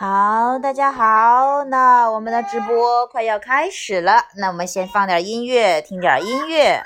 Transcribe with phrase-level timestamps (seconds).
[0.00, 6.80] 好，大家好，那我们的直播快要开始了，那我们先放点音乐，听点音乐。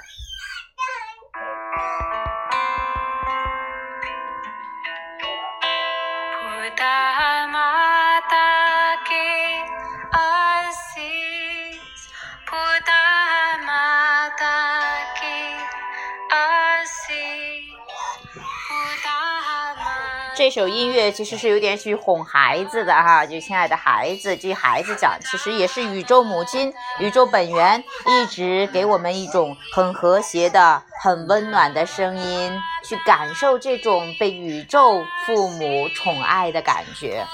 [20.53, 32.53] 首音乐其实是有点去哄孩子的哈，就亲爱的孩子，这孩子讲，其实也是宇宙母亲、宇宙本源一直给我们一种很和谐的、很温暖的声音，
[32.85, 37.25] 去感受这种被宇宙父母宠爱的感觉。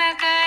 [0.00, 0.39] 好，到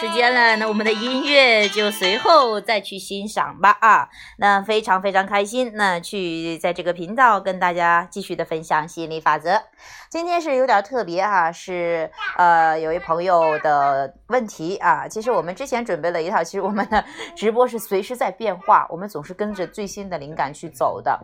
[0.00, 4.08] 时间了，那我们的音乐就随后再去欣赏吧啊！
[4.38, 9.62] 那非常非常开心，那去在这个频道跟大家继续的分享吸引力法则。
[10.10, 15.06] 今天是有点特别哈，是呃有一朋友的问题啊。
[15.06, 17.04] 其实我们之前准备了一套，其实我们的
[17.36, 21.18] 直播是随时在变化， 我们总是跟着最新的灵感去走的。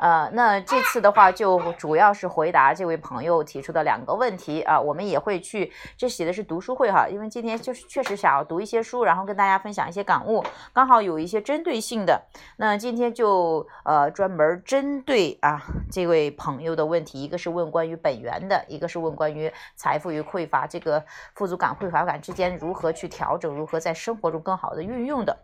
[0.00, 7.08] 呃，那这次的话就主要是回答这位朋友提出的两个问题啊，我们也会去，这写的是读书会哈。
[7.08, 10.42] 因为今天就是确实想要读一些书，然后跟大家分享一些感悟，
[10.72, 12.22] 刚好有一些针对性的。
[12.56, 21.04] 那今天就呃专门针对啊这位朋友的问题，一个是问关于本源的，一个是问关于财富与匮乏这个
[21.34, 25.36] 富足感、匮乏感之间如何去调整，如何在生活中更好的运用的。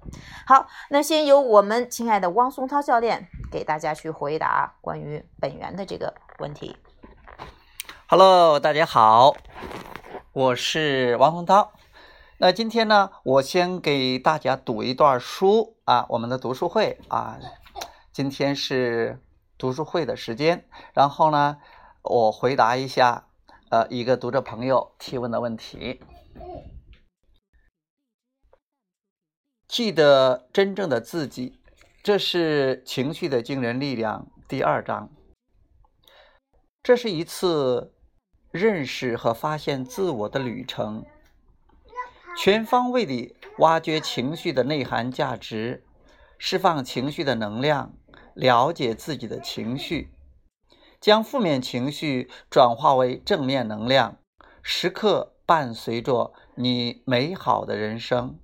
[0.46, 6.76] 好，那先由我们亲爱的汪松涛教练给大家去回答关于本源的这个问题。
[8.06, 9.34] Hello，大家好，
[10.32, 11.72] 我是王洪涛。
[12.44, 17.38] 那今天呢，我先给大家读一段书啊，我们的读书会啊，
[18.10, 19.22] 今天是
[19.56, 21.58] 读书会的时间，然后呢，
[22.02, 23.28] 我回答一下
[23.70, 26.00] 呃一个读者朋友提问的问题。
[29.68, 31.60] 记得真正的自己，
[32.02, 34.26] 这是情绪的惊人力量。
[34.48, 35.12] 第二章，
[36.82, 37.94] 这是一次
[38.50, 41.06] 认识和发现自我的旅程，
[42.34, 45.84] 全方位地挖掘情绪的内涵价值，
[46.38, 47.92] 释放情绪的能量，
[48.34, 50.10] 了解自己的情绪，
[50.98, 54.16] 将负面情绪转化为正面能量，
[54.62, 58.38] 时刻伴随着你美好的人生。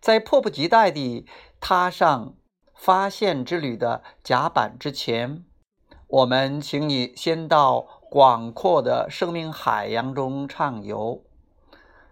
[0.00, 1.26] 在迫不及待地
[1.60, 2.34] 踏上
[2.74, 5.44] 发现之旅的甲板之前，
[6.08, 11.24] 我们请你先到广阔的生命海洋中畅游，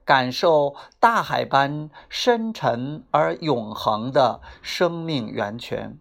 [0.04, 5.98] 感受大海般深沉而永恒的生命源泉。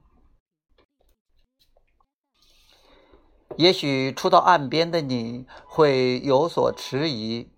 [3.57, 7.49] 也许初到岸边的你会有所迟疑。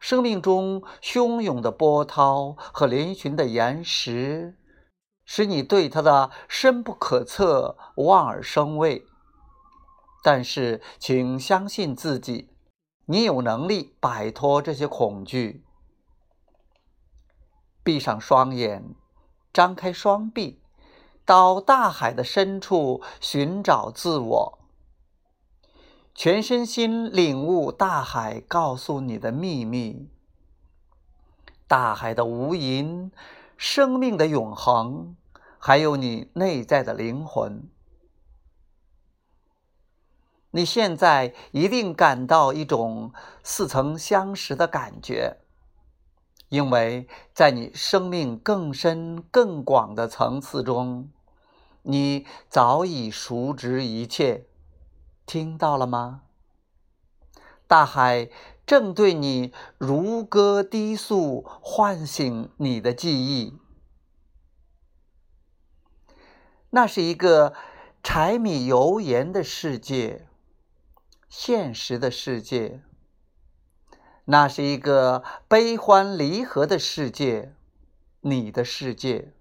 [0.00, 4.58] 生命中汹涌的波涛和嶙峋的岩石，
[5.24, 9.06] 使你对它的深不可测望而生畏。
[10.22, 12.53] 但是，请相信自己，
[13.06, 15.62] 你有能力摆脱这些恐惧。
[17.82, 18.94] 闭上双眼，
[19.52, 20.62] 张开双臂，
[21.24, 24.58] 到大海的深处寻找自我。
[26.14, 30.08] 全身心领悟大海告诉你的秘密，
[31.66, 33.10] 大海的无垠，
[33.56, 35.16] 生命的永恒，
[35.58, 37.68] 还有你内在的灵魂。
[40.54, 43.12] 你现在一定感到一种
[43.42, 45.38] 似曾相识的感觉，
[46.48, 51.10] 因为在你生命更深更广的层次中，
[51.82, 54.46] 你早已熟知一切。
[55.26, 56.22] 听到了吗？
[57.66, 58.30] 大海
[58.64, 63.58] 正对你如歌低诉，唤醒你的记忆。
[66.70, 67.54] 那是一个
[68.04, 70.28] 柴米油盐的世界，
[71.36, 72.80] 现实的世界；
[74.26, 77.52] 那是一个悲欢离合的世界，
[78.20, 79.34] 你的世界。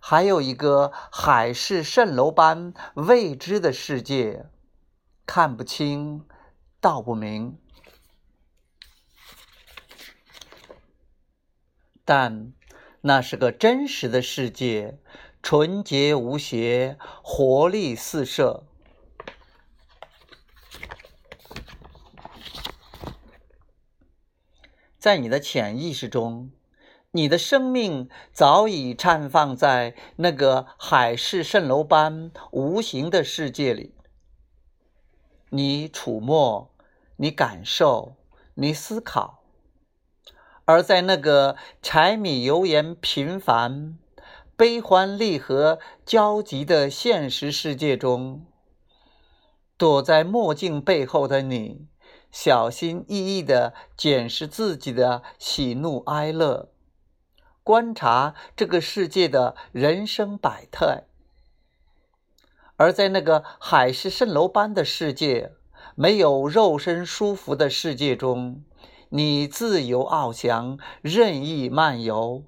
[0.00, 4.46] 还有一个海市蜃楼般未知的世界，
[5.24, 6.26] 看不清，
[6.80, 7.56] 道不明。
[12.04, 12.52] 但
[13.02, 14.98] 那是个真实的世界，
[15.40, 18.64] 纯洁无邪，活力四射。
[25.02, 26.52] 在你的潜意识中。
[27.10, 33.96] 你的生命早已绽放在那个海市蜃楼般无形的世界里。
[35.50, 36.70] 你触摸，
[37.16, 38.14] 你感受，
[38.54, 39.42] 你思考，
[40.66, 43.98] 而在那个柴米油盐平凡、
[44.56, 48.46] 悲欢离合交集的现实世界中，
[49.76, 51.88] 躲在墨镜背后的你，
[52.32, 56.70] 小心翼翼地检视自己的喜怒哀乐。
[57.62, 61.04] 观察这个世界的人生百态，
[62.74, 65.52] 而在那个海市蜃楼般的世界、
[65.94, 68.64] 没有肉身舒服的世界中，
[69.10, 72.42] 你自由翱翔，任意漫游。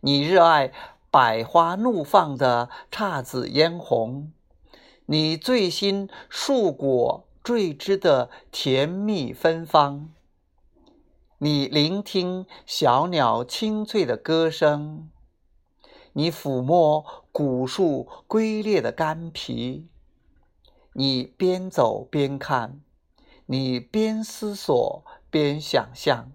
[0.00, 0.72] 你热爱
[1.10, 4.30] 百花怒放的姹紫嫣红，
[5.06, 10.12] 你醉心树果缀枝的甜蜜芬芳。
[11.38, 15.08] 你聆听小鸟清脆的歌声，
[16.14, 19.86] 你抚摸古树龟裂的干皮，
[20.94, 22.80] 你边走边看，
[23.44, 26.32] 你边思索边想象。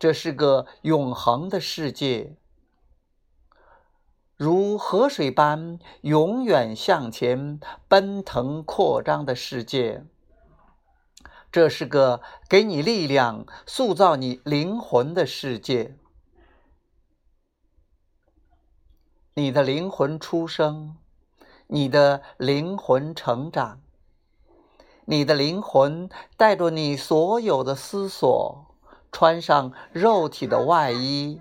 [0.00, 2.34] 这是个永恒的世界，
[4.44, 7.58] 如河水般永远向前
[7.88, 10.04] 奔腾扩张的世界。
[11.50, 15.96] 这是个给你力量、塑造你灵魂的世界。
[19.32, 20.96] 你的灵魂出生，
[21.68, 23.80] 你的灵魂成长，
[25.06, 28.66] 你的灵魂带着你所有的思索，
[29.10, 31.40] 穿上肉体的外衣，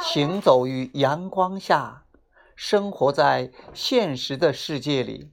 [0.00, 2.04] 行走于阳光下，
[2.62, 5.30] 生活在现实的世界里。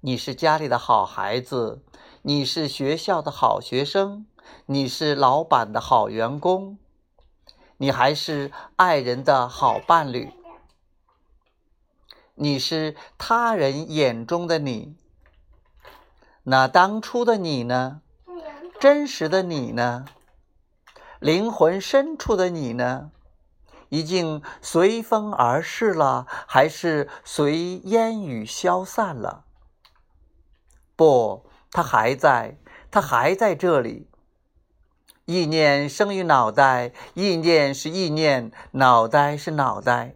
[0.00, 1.84] 你是家里的好孩子，
[2.22, 4.26] 你是学校的好学生，
[4.66, 6.76] 你是老板的好员工，
[7.76, 10.32] 你还是爱人的好伴侣。
[12.34, 14.96] 你是他人眼中的你。
[16.42, 18.02] 那当初的你呢？
[18.80, 20.04] 真实的你呢？
[21.20, 23.12] 灵魂深处的你呢？
[23.88, 29.44] 已经随风而逝了，还是随烟雨消散了？
[30.96, 32.58] 不，它还在，
[32.90, 34.08] 它还在这里。
[35.24, 40.14] 意念生于脑袋，意念是意念，脑袋是脑袋。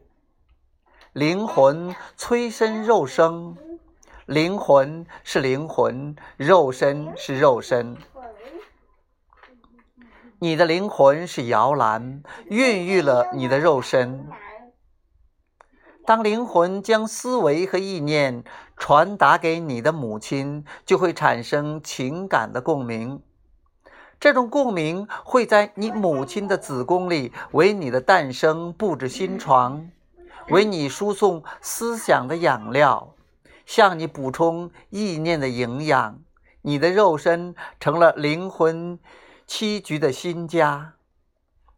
[1.13, 3.57] 灵魂催生肉身，
[4.25, 7.97] 灵魂是灵魂，肉身是肉身。
[10.43, 14.27] 你的灵魂是摇篮，孕育了你的肉身。
[16.05, 18.43] 当灵魂将思维和意念
[18.77, 23.23] 传达给你的母亲，就会产生情感的共鸣。
[24.19, 29.89] 这种共鸣会在你母亲的子宫里为你的诞生布置新床，
[30.49, 33.15] 为你输送思想的养料，
[33.65, 36.19] 向你补充意念的营养。
[36.63, 38.99] 你的肉身成了灵魂。
[39.53, 40.95] 栖居的新家，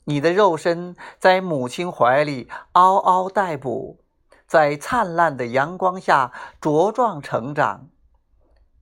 [0.04, 3.98] 你的肉身在母亲怀里嗷嗷待哺，
[4.46, 7.88] 在灿烂的阳光下茁壮成长。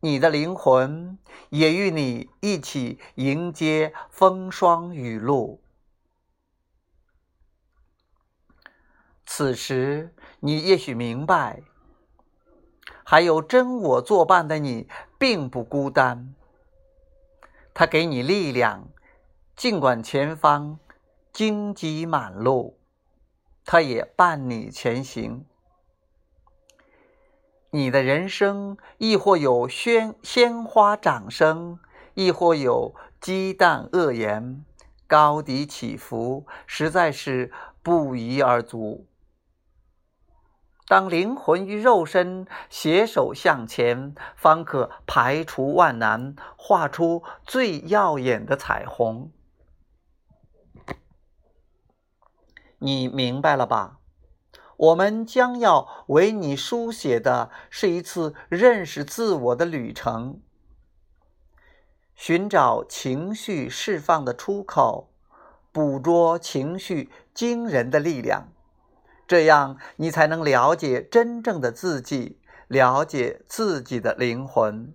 [0.00, 1.18] 你的灵魂
[1.48, 5.62] 也与你一起迎接风霜雨露。
[9.24, 11.62] 此时，你也许明白，
[13.02, 14.86] 还有真我作伴的你，
[15.18, 16.34] 并不孤单。
[17.74, 18.88] 他给你力量，
[19.56, 20.78] 尽管前方
[21.32, 22.78] 荆棘满路，
[23.64, 25.46] 他也伴你前行。
[27.70, 31.78] 你的人生亦或有鲜鲜花掌声，
[32.12, 34.64] 亦或有鸡蛋恶言，
[35.06, 37.50] 高低起伏，实在是
[37.82, 39.06] 不一而足。
[40.92, 49.32] 当灵魂与肉身携手向前，方可排除万难，画出最耀眼的彩虹。
[52.78, 54.00] 你明白了吧？
[54.76, 60.42] 我们将要为你书写的是一次认识自我的旅程，
[62.14, 65.08] 寻找情绪释放的出口，
[65.72, 68.52] 捕捉情绪惊人的力量。
[69.32, 74.94] 这样，你才能了解真正的自己，了解自己的灵魂。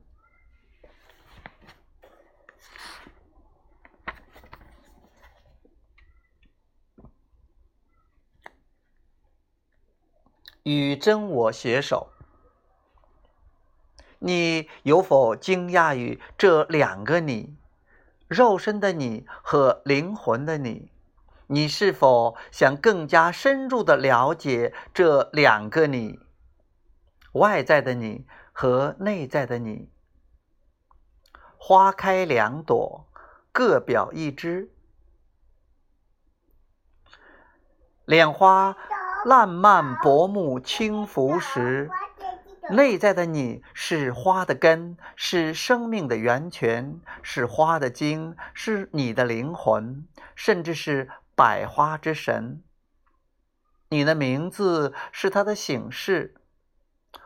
[10.61, 12.11] 与真我携手，
[14.19, 17.57] 你有否惊讶于这两个你：
[18.27, 20.91] 肉身的你和灵魂的你？
[21.49, 26.19] 你是否想更加深入的了解这两个你？
[27.31, 29.89] 外在的你和内在的你。
[31.57, 33.07] 花开两朵，
[33.53, 34.69] 各表一枝。
[38.03, 38.75] 莲花
[39.25, 41.89] 烂漫薄暮轻拂时，
[42.69, 51.09] 内在的你是花的根，是生命的源泉，是花的茎，是你的灵魂，甚至是。
[51.37, 52.63] 百花之神，
[53.89, 56.33] 你的名字是他的醒示。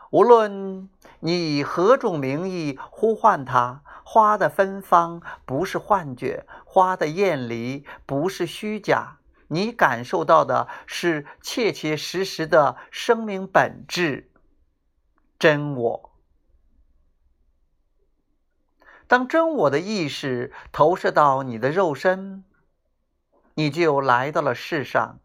[0.10, 0.90] 无论
[1.22, 14.30] 你以何种名义呼唤他，花的芬芳不是幻觉，花的艳丽不是虚假，你感受到的是切切实实的生命本质，
[15.40, 16.12] 真我。
[19.08, 22.44] 当真我的意识投射到你的肉身。
[23.54, 25.20] 你就来到了世上，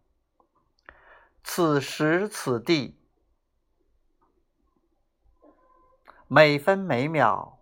[1.44, 2.98] 此时此地，
[6.26, 7.60] 每分每秒，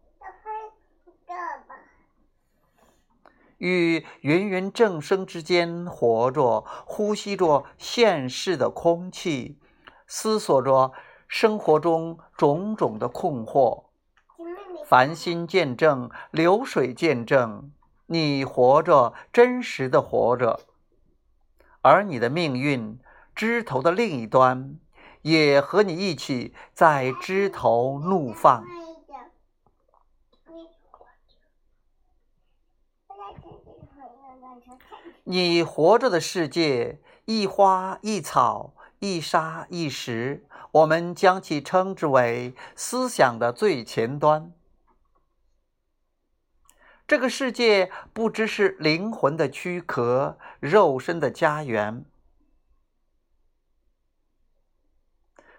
[3.58, 9.58] 与芸芸众生之间活着，呼吸着现世的空气，
[10.06, 10.92] 思索着
[11.28, 13.84] 生活中种种的困惑，
[14.86, 17.70] 繁星见证，流水见证。
[18.06, 20.60] 你活着，真实的活着，
[21.80, 22.98] 而你的命运
[23.34, 24.78] 枝头的另一端，
[25.22, 28.64] 也和你一起在枝头怒放。
[35.26, 44.52] 你活着的世界，一花一草，一沙一石，我们将其称之为思想的最前端。
[47.14, 52.04] 这个世界不只是灵魂的躯壳，肉身的家园，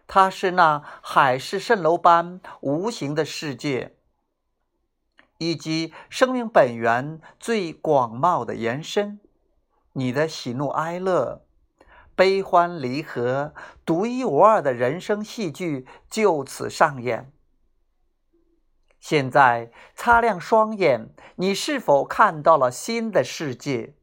[0.05, 3.95] 它是那海市蜃楼般无形的世界，
[5.37, 9.21] 以及生命本源最广袤的延伸。
[9.93, 11.45] 你的喜怒哀乐、
[12.17, 13.53] 悲欢离合，
[13.85, 17.31] 独一无二的人生戏剧就此上演。
[19.07, 23.93] 现在擦亮双眼，你是否看到了新的世界？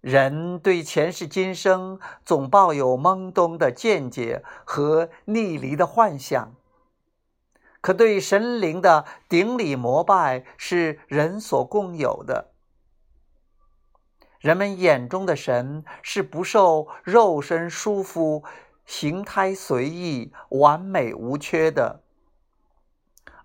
[0.00, 6.54] 人对前世今生总抱有懵懂的见解和逆离的幻想，
[7.80, 12.52] 可对神灵的顶礼膜拜是人所共有的。
[14.38, 18.44] 人们眼中的神是不受肉身束缚、
[18.86, 22.01] 形态随意、完美无缺的。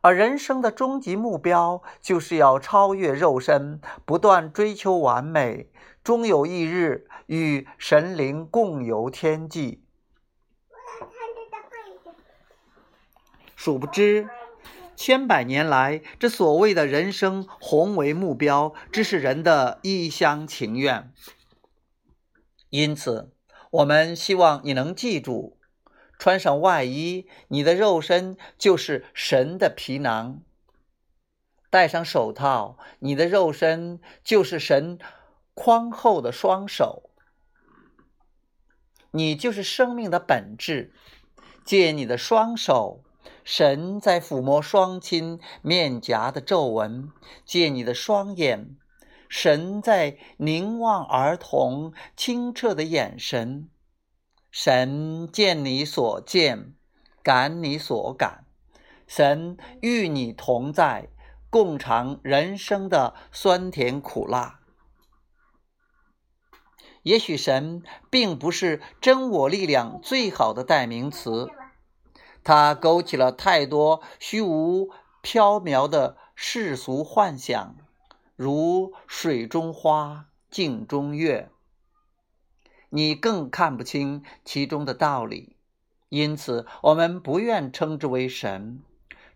[0.07, 5.69] 而人生的终极目标，就是要超越肉身，不断追求完美，
[6.01, 9.83] 终有一日与神灵共游天际。
[13.57, 14.29] 殊不知，
[14.95, 21.11] 千百年来，这所谓的人生宏伟目标，只是人的一厢情愿。
[22.69, 23.33] 因此，
[23.71, 25.56] 我们希望你能记住。
[26.17, 30.41] 穿上外衣，你的肉身就是神的皮囊；
[31.69, 34.97] 戴上手套，你的肉身就是神
[35.53, 37.09] 宽厚的双手。
[39.11, 40.93] 你就是生命的本质。
[41.63, 43.03] 借你的双手，
[43.43, 47.09] 神在抚摸双亲面颊的皱纹；
[47.45, 48.77] 借你的双眼，
[49.27, 53.69] 神在凝望儿童清澈的眼神。
[54.51, 56.73] 神见你所见，
[57.21, 58.45] 感你所感，
[59.05, 61.09] 神与你同在，
[61.49, 64.59] 共尝人生的酸甜苦辣。
[67.03, 71.49] 也许神并不是真我力量最好的代名词，
[72.43, 74.89] 它勾起了太多虚无
[75.23, 77.75] 缥缈的世俗幻想，
[78.35, 81.49] 如水中花，镜中月。
[82.89, 85.55] 你更看不清其中的道理，
[86.09, 88.79] 因此我们不愿称之为神。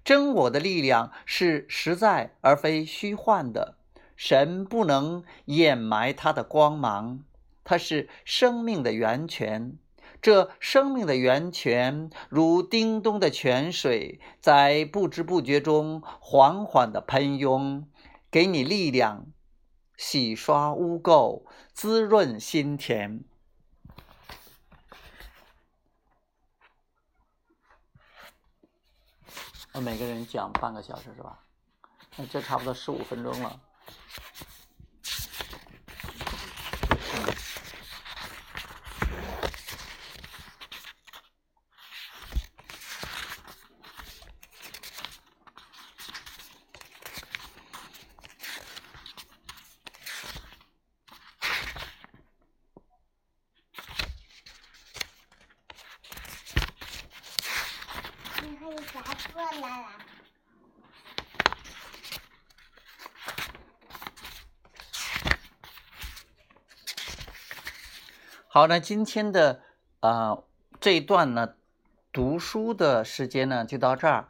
[0.03, 3.75] 真我的力量是实在而非虚幻的，
[4.15, 7.23] 神不能掩埋它的光芒，
[7.63, 9.77] 它是生命的源泉。
[10.21, 17.87] 这生命的源泉如叮咚的泉水，在不知不觉中缓缓地喷涌，
[18.29, 19.25] 给你力量，
[19.97, 23.23] 洗刷污垢，滋润心田。
[29.79, 31.39] 每个人讲半个小时是吧？
[32.17, 33.57] 那这差不多十五分钟了。
[68.61, 69.59] 好，那今天的
[70.01, 70.37] 啊
[70.79, 71.55] 这一段呢，
[72.13, 74.27] 读书的时间呢就到这儿。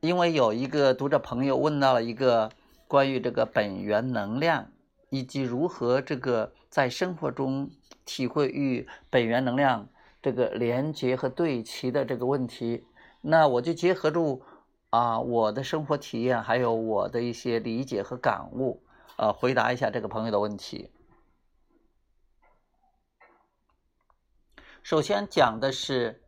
[0.00, 2.50] 因为有一个读者朋友问到了一个
[2.88, 4.72] 关于这个本源能量
[5.08, 7.70] 以及如何这个在生活中
[8.04, 9.86] 体会与本源能量
[10.20, 12.84] 这个连接和对齐的这个问题，
[13.20, 14.42] 那我就结合住
[14.90, 18.82] 啊我的生活体验，还有我的一些理解和感悟，
[19.16, 20.90] 呃，回答一下这个朋友的问题。
[24.84, 26.22] 首先讲的是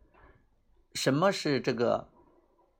[0.94, 2.08] 什么是这个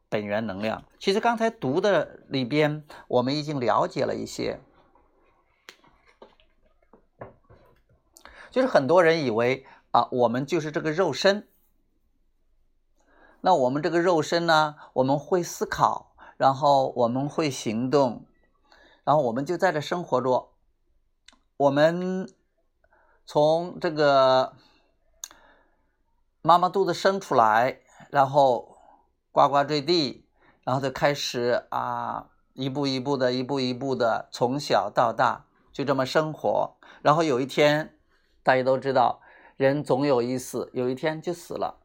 [0.08, 0.82] 本源能量。
[0.98, 4.58] 其实刚才读的里边，我们已经了解了一些。
[8.50, 11.46] 就是很多人以为啊，我们就是这个肉身。
[13.42, 18.24] 那我们这个肉身呢，我们会思考，然后我们会行动，
[19.04, 20.48] 然后我们就在这生活着。
[21.58, 22.26] 我们
[23.26, 24.54] 从这个。
[26.46, 28.78] 妈妈肚子生出来，然后
[29.32, 30.28] 呱呱坠地，
[30.62, 36.76] 然后就开始啊，一步一步的，一步一步的，从小到大，就这么生活。
[37.02, 37.98] 然后有一天，
[38.44, 39.20] 大家都知道，
[39.56, 41.80] 人总有一死，有一天就死了。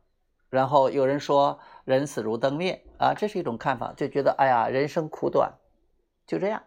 [0.52, 5.54] 然后有人说“人死如灯灭”啊，这是一种看法，就觉得哎呀，人生苦短，
[6.28, 6.62] 就这样，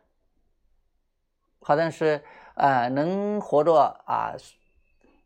[1.60, 2.24] 好像是
[2.56, 4.34] 呃能活着啊。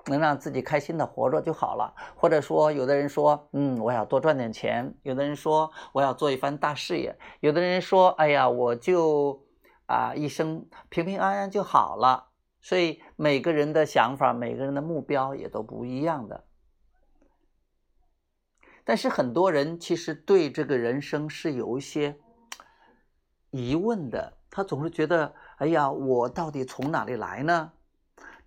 [0.09, 9.44] 能让自己开心的活着就好了，或者说，有的人说，嗯，我要多赚点钱；有的人说，我要做一番大事业；有的人说，哎呀，我就
[9.87, 12.27] 啊一生平平安安就好了。
[12.61, 16.44] 所以每个人的想法，每个人的目标也都不一样的。
[18.85, 22.18] 但是很多人其实对这个人生是有一些
[23.51, 27.73] 疑问的，他总是觉得，哎呀，我到底从哪里来呢？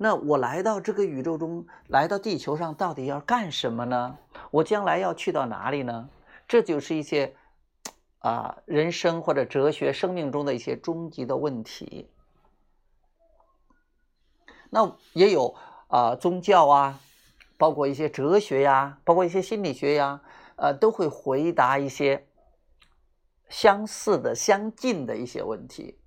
[0.04, 4.18] 那我来到这个宇宙中，来到地球上，到底要干什么呢？
[4.50, 6.10] 我将来要去到哪里呢？
[6.48, 7.36] 这就是一些
[8.18, 12.10] 啊人生或者哲学生命中的一些终极的问题。
[14.72, 15.54] 那也有
[15.88, 17.00] 啊宗教啊，
[17.60, 20.22] 包括一些哲学呀，包括一些心理学呀，
[20.56, 22.26] 呃，都会回答一些
[23.50, 26.00] 相似的、相近的一些问题。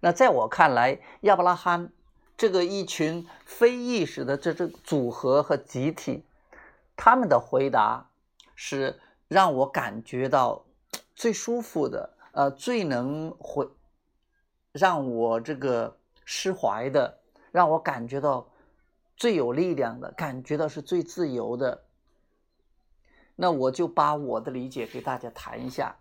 [0.00, 1.92] 那在我看来，亚伯拉罕。
[2.38, 6.24] 这个一群非意识的这这组合和集体，
[6.96, 8.08] 他们的回答
[8.54, 10.64] 是让我感觉到
[11.16, 13.68] 最舒服的，呃，最能回
[14.70, 17.18] 让我这个释怀的，
[17.50, 18.48] 让我感觉到
[19.16, 21.86] 最有力量的，感觉到是最自由的。
[23.34, 25.98] 那我就把我的理解给大家谈一下。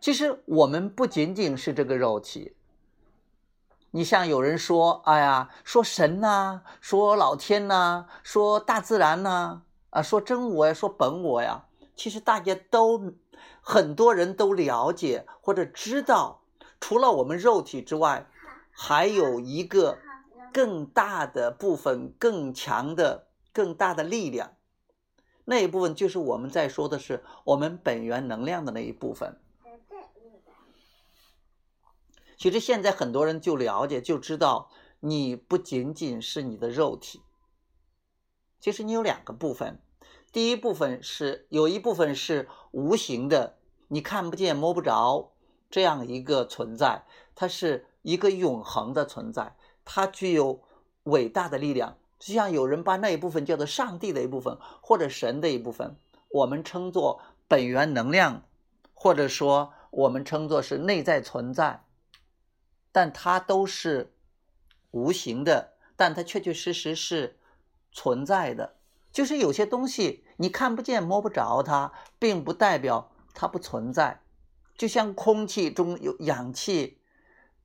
[0.00, 2.56] 其实我们不仅仅是这个肉体。
[3.94, 13.12] 你像有人说，哎呀，说神呐，说老天呐，说大自然呐，啊，说真我呀，说本我呀，其实大家都
[13.60, 16.40] 很多人都了解或者知道，
[16.80, 18.26] 除了我们肉体之外，
[18.70, 19.98] 还有一个
[20.54, 24.52] 更大的部分、更强的、更大的力量，
[25.44, 29.38] 那一部分就是我们在说的是我们本源能量的那一部分。
[32.42, 37.22] 其实现在很多人就了解就知道，你不仅仅是你的肉体。
[38.58, 39.80] 其实你有两个部分，
[40.32, 45.30] 第一部分是有一部分是无形的，你看不见摸不着
[45.70, 47.04] 这样一个存在，
[47.36, 50.62] 它是一个永恒的存在，它具有
[51.04, 51.96] 伟大的力量。
[52.18, 55.94] 就像有人把那一部分叫做上帝的一部分，或者神的一部分，
[56.30, 58.42] 我们称作本源能量，
[58.94, 61.84] 或者说我们称作是内在存在。
[62.92, 64.14] 但它都是
[64.90, 67.38] 无形的，但它确确实实是
[67.90, 68.76] 存在的。
[69.10, 74.20] 就是有些东西你看不见、摸不着，它并不代表它不存在。
[74.76, 76.98] 就像空气中有氧气、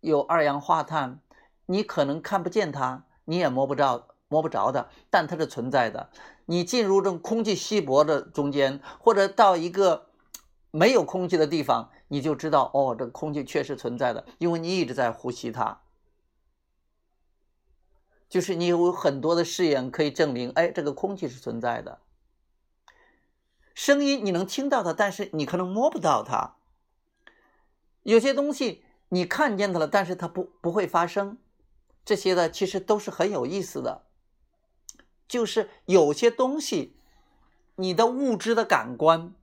[0.02, 1.22] 有二氧化碳，
[1.66, 6.10] 你可能看不见它，你也摸不着、摸不着的，但它是存在的。
[6.46, 10.07] 你进入这种空气稀薄的中间，或者到一个
[10.72, 11.90] 没有空气的地方。
[12.10, 15.82] 你就知道哦，这个空气确实存在的，因为你一直在呼吸它。
[18.30, 22.00] 就是你有很多的试验可以证明，哎，这个空气是存在的。
[23.74, 26.56] 声音你能听到它，但是你可能摸不到它。
[28.04, 31.38] 有些东西你看见它了，但是它不不会发生。
[32.06, 34.04] 这些的其实都是很有意思的。
[35.28, 36.96] 就是有些东西，
[37.76, 39.34] 你的物质的感官，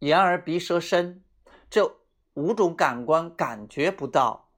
[0.00, 1.22] 眼耳鼻舌身。
[1.70, 1.96] 这
[2.34, 4.50] 五种感官感觉不到，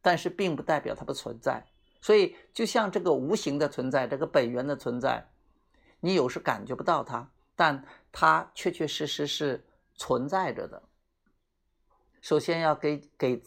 [0.00, 1.66] 但是并不代表它不存在。
[2.00, 5.28] 所以，就像这个无形的存在，这个本源的存在，
[6.00, 10.82] 你有时感觉不到它，但它确确实实是存在着的。
[12.22, 13.42] 首先要给给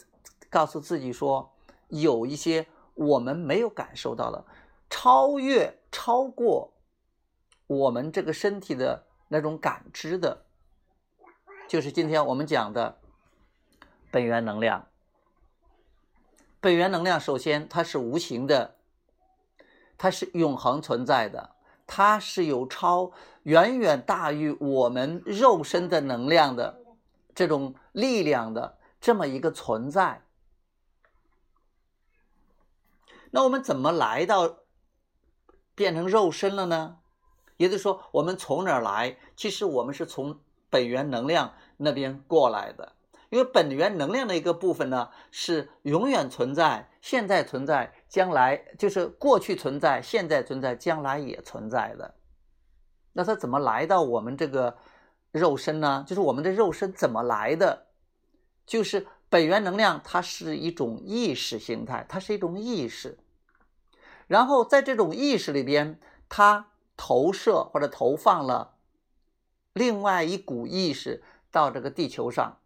[0.50, 1.52] 告诉自己说，
[1.88, 4.46] 有一些我们没有感受到的，
[4.90, 6.74] 超越、超过
[7.66, 10.46] 我们这个身体的那种感知的。
[11.72, 13.00] 就是今天我们讲的
[14.12, 14.90] 本源能量。
[16.60, 18.76] 本源能量首先它是无形的，
[19.98, 21.56] 它是永恒存在的，
[21.88, 26.82] 它是有超远远大于我们肉身的能量的
[27.34, 30.24] 这种力量的这么一个存在。
[33.30, 34.58] 那我们怎么来到
[35.74, 36.98] 变成肉身了呢？
[37.56, 39.18] 也就是说，我们从哪儿来？
[39.38, 40.38] 其实我们是从。
[40.72, 42.94] 本源能量那边过来的，
[43.30, 52.16] 因为本源能量的一个部分呢，是永远存在、现在存在、将来就是过去存在、现在存在、将来也存在的。
[53.14, 54.78] 那它怎么来到我们这个
[55.32, 56.04] 肉身呢？
[56.08, 57.88] 就是我们的肉身怎么来的？
[58.66, 63.20] 就是本源能量它是一种意识形态，它是一种意识。
[64.28, 68.76] 然后在这种意识里边，它投射或者投放了
[69.74, 72.60] 另外一股意识到这个地球上，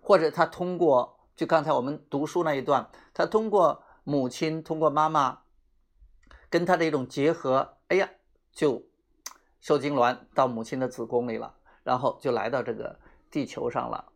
[0.00, 5.40] 或者他通过就刚才我们读书那一段，他通过母亲，通过妈妈
[6.48, 8.08] 跟他的一种结合，哎呀，
[8.52, 8.84] 就
[9.60, 14.06] 受精卵到母亲的子宫里了，然后就来到这个地球上了。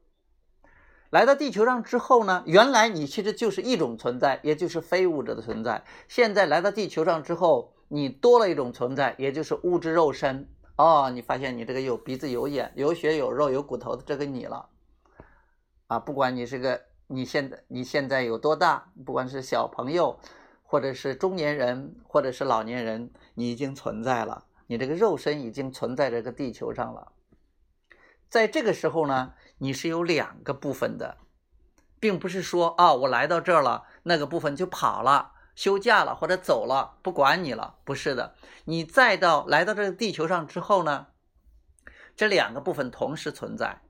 [1.11, 5.85] 来到地球上之后呢，原来你其实就是一种存在，也就是非物质的存在。
[6.09, 10.49] 现在来到地球上之后，你多了一种存在，也就是物质肉身。
[10.77, 14.69] 哦，你发现你这个有鼻子、有眼、有血、有肉、有骨头的这个你了。
[15.87, 20.19] 啊，不管你是个你现在你现在有多大，不管是小朋友，
[20.63, 24.47] 或者是中年人，或者是老年人，你已经存在了。
[24.67, 27.13] 你这个肉身已经存在这个地球上了。
[28.29, 29.35] 在这个时候呢？
[29.59, 31.17] 你是有两个部分的，
[32.01, 37.79] 并不是说啊，我来到这儿了，那个部分就跑了、休假了或者走了，不管你了。
[37.85, 41.09] 不是的，你再到来到这个地球上之后呢，
[42.17, 43.83] 这两个部分同时存在。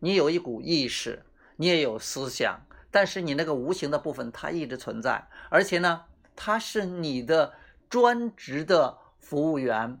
[0.00, 6.04] 你有一股意识，你也有思想，但是你那个无形的部分它一直存在，而且呢，
[6.36, 7.54] 它是你的
[7.90, 10.00] 专职的服务员，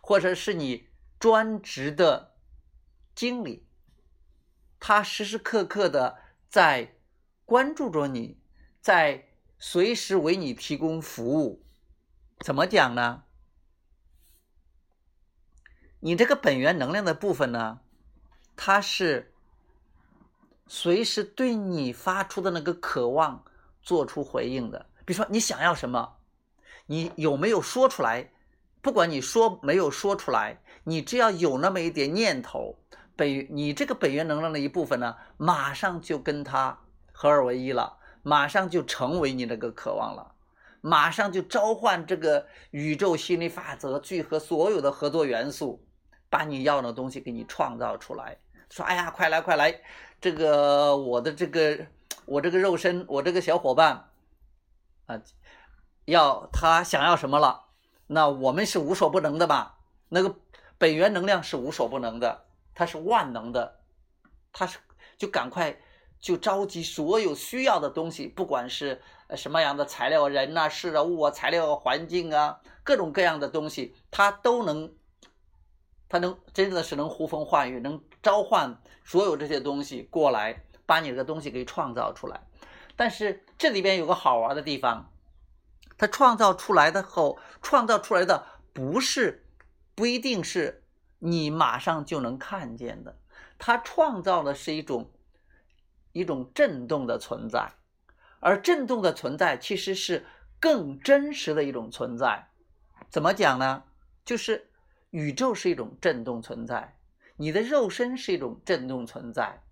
[0.00, 2.34] 或者是你专职的
[3.14, 3.66] 经理。
[4.80, 6.94] 他时时刻刻的在
[7.44, 8.38] 关注着你，
[8.80, 9.27] 在
[9.58, 11.64] 随时为你提供服务。
[12.40, 13.24] 怎么讲呢？
[16.00, 17.80] 你这个本源能量的部分呢，
[18.54, 19.34] 它是
[20.68, 23.44] 随时对你发出的那个渴望
[23.82, 24.86] 做出回应的。
[25.04, 26.18] 比如说，你想要什么，
[26.86, 28.30] 你有没有说出来？
[28.80, 32.78] 不管你说没有说出来，你只要有那么一点念头。
[33.16, 36.78] 本你这个本源能量的一部分呢，马上就跟它
[37.10, 37.97] 合二为一了，
[38.28, 40.34] 马上就成为你那个渴望了，
[40.82, 45.82] 马上就召唤这个宇宙心理法则聚合所有的合作元素，
[46.28, 48.36] 把你要的东西给你创造出来。
[48.68, 49.80] 说，哎呀，快来快来，
[50.20, 51.86] 这个我的这个
[52.26, 54.10] 我这个肉身，我这个小伙伴
[55.06, 55.22] 啊，
[56.04, 57.64] 要他想要什么了？
[58.08, 59.78] 那我们是无所不能的吧？
[60.10, 60.36] 那个
[60.76, 62.44] 本源能量是无所不能的。
[62.74, 63.80] 它是万能的，
[64.52, 64.78] 它是
[65.16, 65.80] 就赶快
[66.20, 69.00] 就召集所有需要的东西，不管是
[69.36, 74.92] 什么样的材料、人呐、事啊、物啊、材料啊、环境啊，各种各样的东西，它都能，
[76.08, 82.40] 它能真的是能呼风唤雨，能召唤所有这些东西过来，把你这个东西给创造出来。
[82.96, 85.12] 但是这里边有个好玩的地方，
[85.96, 89.46] 它创造出来的后，创造出来的不是
[89.94, 90.84] 不一定是。
[91.20, 93.18] 你马上就能看见的，
[93.58, 95.10] 它创造的是一种
[96.18, 97.72] 一种震动的存在，
[98.40, 100.26] 而震动的存在其实是
[100.60, 102.48] 更真实的一种存在。
[103.08, 103.84] 怎么讲呢？
[104.24, 104.70] 就是
[105.10, 106.98] 宇宙是一种震动存在，
[107.36, 109.62] 你的肉身是一种震动存在，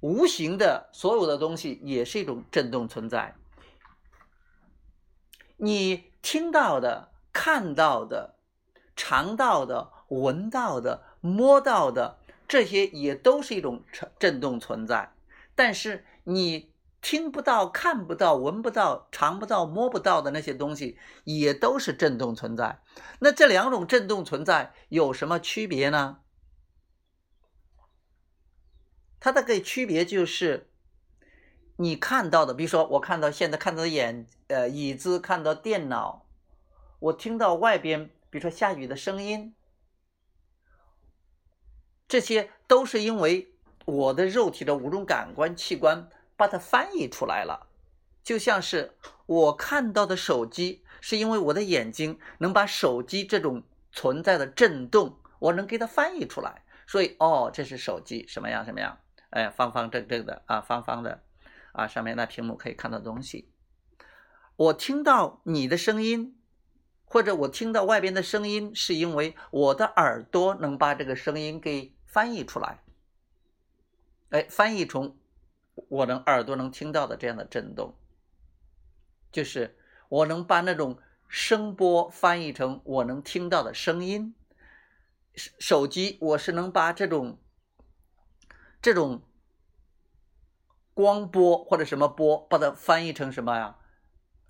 [0.00, 3.36] 无形的所有的东西也是一种震动存在。
[5.56, 8.34] 你听到的、看到的。
[8.96, 15.12] 尝到的、闻到的、摸到的，这些也都是一种震震动存在。
[15.54, 22.80] 但是你听不到、看不到、闻不到、尝不到、摸不到的那些东西，也都是震动存在。
[23.18, 26.18] 那这两种震动存在有什么区别呢？
[29.20, 30.70] 它的个区别就是，
[31.76, 36.26] 你看到的，比如说我看到现在看到的眼呃椅子，看到电脑，
[36.98, 38.10] 我听到外边。
[38.30, 39.54] 比如说下雨的声音，
[42.06, 43.52] 这些都是因为
[43.84, 47.68] 我的肉体的五种感官器官把它翻译出来了。
[48.22, 48.94] 就像是
[49.26, 53.62] 我看到的手机，是因为我的眼睛能把手机这种
[53.92, 56.64] 存在的震动，我能给它翻译出来。
[56.86, 58.98] 所以，哦，这是手机什么样什么样？
[59.30, 61.22] 哎，方方正正的啊，方方的
[61.72, 63.50] 啊，上面那屏幕可以看到东西。
[64.56, 66.38] 我听到你的声音。
[67.14, 72.82] 或者我听到外边的声音，是因为我的耳朵能把这个声音给翻译出来，
[74.30, 75.16] 哎，翻译成
[75.76, 77.94] 我能耳朵能听到的这样的震动，
[79.30, 80.98] 就是我能把那种
[81.28, 84.34] 声波翻译成我能听到的声音。
[85.36, 87.38] 手机我是能把这种
[88.82, 89.22] 这种
[90.92, 93.76] 光波或者什么波，把它翻译成什么呀？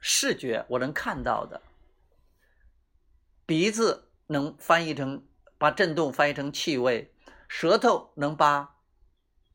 [0.00, 1.60] 视觉我能看到的。
[3.46, 5.26] 鼻子能翻译成
[5.58, 7.12] 把震动翻译成气味，
[7.48, 8.76] 舌头能把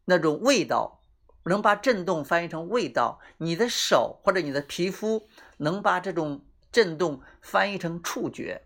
[0.06, 1.02] 那种味道，
[1.45, 8.63] 能把震动翻译成味道；你的手或者你的皮肤能把这种震动翻译成触觉。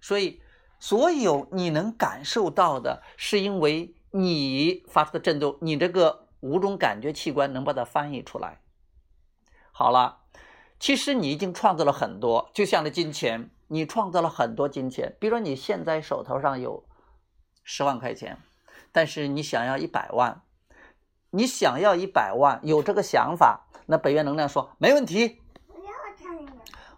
[0.00, 0.42] 所以，
[0.78, 8.60] 所有你能感受到的，是因为你发出的震动，你这个五种感觉器官能把它翻译出来。
[9.72, 10.24] 好了，
[10.78, 15.16] 其实你已经创造了很多，就像那金钱，你创造了很多金钱。
[15.20, 16.84] 比如说你现在手头上有
[17.62, 18.38] 十万块钱，
[18.92, 20.42] 但是你想要一百万，
[21.30, 25.40] 你想要一百万，有这个想法，那北约能量说没问题，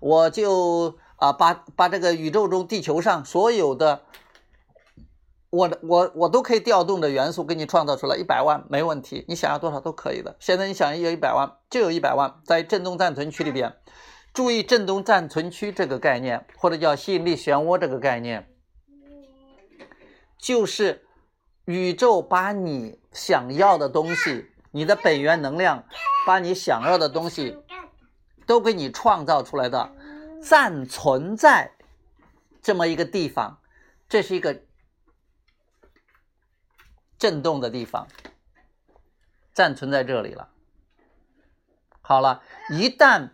[0.00, 4.02] 我就啊把把这个宇宙中地球上所有的。
[5.48, 10.36] 我我我都可以调动的元素给你创造出来一百万没问题，你想要多少都可以的。
[10.38, 13.74] 现在你想要一百万就有一百万，在振动暂存区里边，
[14.36, 18.46] 注意振动暂存区这个概念，或者叫吸引力漩涡这个概念，
[20.36, 21.06] 就是
[21.64, 25.88] 宇宙把你想要的东西，你的本源能量
[26.26, 27.56] 把你想要的东西
[28.44, 29.90] 都给你创造出来的，
[30.42, 31.72] 暂存在
[32.60, 33.58] 这么一个地方，
[34.06, 34.60] 这是一个。
[37.18, 38.06] 震动的地方
[39.54, 40.50] 暂存在这里了。
[42.02, 43.30] 好了，一旦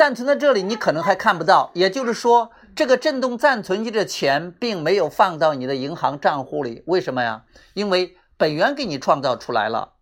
[0.00, 1.70] 暂存在这里，你可能还看不到。
[1.74, 6.82] 也就是说，这个震动暂存期的钱并没有放到你的银行账户里。
[6.86, 7.44] 为什么呀？
[7.74, 9.92] 因为本源给你创造出来了，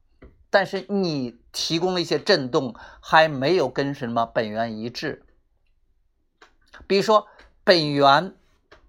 [0.50, 5.24] 但是你提供了一些震动，还没有跟什么本源一致。
[6.86, 7.26] 比如说，
[7.64, 8.34] 本源。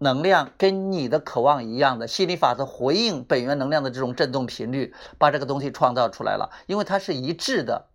[0.02, 6.52] 能量跟你的渴望一样的，心理法则回应本源能量的这种振动频率，把这个东西创造出来了。
[6.68, 7.89] 因为它是一致的，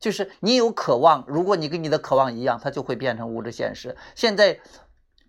[0.00, 3.96] 就是你有渴望，如果你跟你的渴望一样，它就会变成物质现实。
[4.14, 4.60] 现在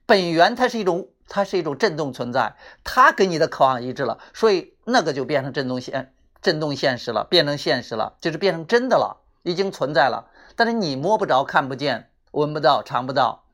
[0.05, 10.29] 本源它是一种，它是一种振动存在，它跟你的渴望一致了，所以那个就变成振动现，振动现实了，变成现实了，就是变成真的了，已经存在了。
[10.55, 13.45] 但是你摸不着、看不见、闻不到、尝不到。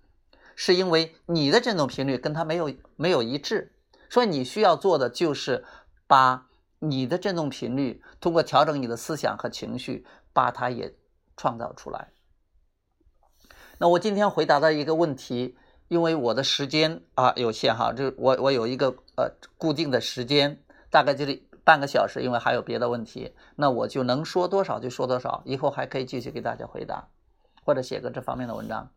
[0.57, 3.73] 是因为你的振动频率跟它没有没有一致，
[4.09, 5.65] 所以你需要做的就是
[6.07, 6.47] 把
[6.79, 10.93] 你的振动频率通过调整你的思想和情绪，把它也
[11.37, 12.09] 创造出来。
[13.77, 15.57] 那我今天回答的一个问题，
[15.89, 27.09] 因为我的时间啊有限哈，就我我有一个呃固定的时间，大概就是半个小时，因为还有别的问题，那我就能说多少就说多少，以后还可以继续给大家回答，
[27.63, 28.91] 或者写个这方面的文章。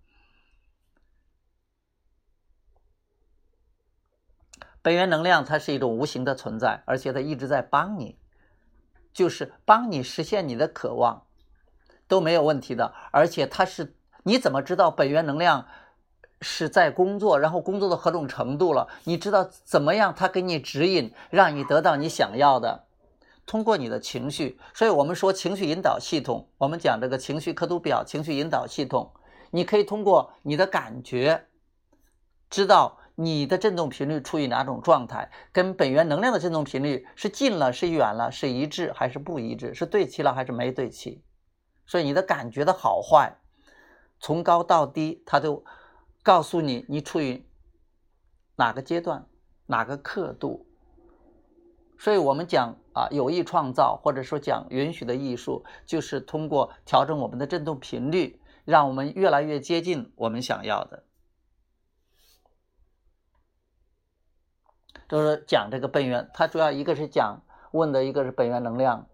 [4.81, 8.17] 本源能量它是一种无形的存在，而且它一直在帮你，
[9.13, 11.27] 就是帮你实现你的渴望，
[12.09, 12.93] 都没有问题的。
[13.13, 13.95] 而且它是
[14.25, 15.67] 你怎么知道本源能量
[16.41, 18.89] 是在工作，然后工作到何种程度了？
[19.05, 20.13] 你知道怎么样？
[20.17, 22.87] 它给你指引，让你得到你想要的，
[23.47, 24.59] 通过你的情绪。
[24.75, 29.13] 所以我们说情绪引导系统，我们讲这个情绪刻度表、情绪引导系统，
[29.51, 31.47] 你可以通过你的感觉
[32.51, 32.99] 知道。
[33.21, 35.29] 你的振动频率处于哪种状态？
[35.51, 39.75] 跟本源能量的振动频率是近了，是远了，是一致还是不一致？
[39.75, 41.21] 是对齐了还是没对齐？
[41.89, 43.39] 所以你的感觉的好坏，
[44.21, 45.65] 从高到低，它都
[46.23, 47.45] 告诉你你处于
[48.55, 49.27] 哪个阶段，
[49.67, 50.67] 哪个刻度。
[51.99, 61.05] 所以我们讲啊，有意创造，或者说讲允许的艺术，就是通过调整我们的振动频率，让我们越来越接近我们想要的。
[65.09, 69.09] 就是讲这个本源，它主要一个是讲问的一个是本源能量，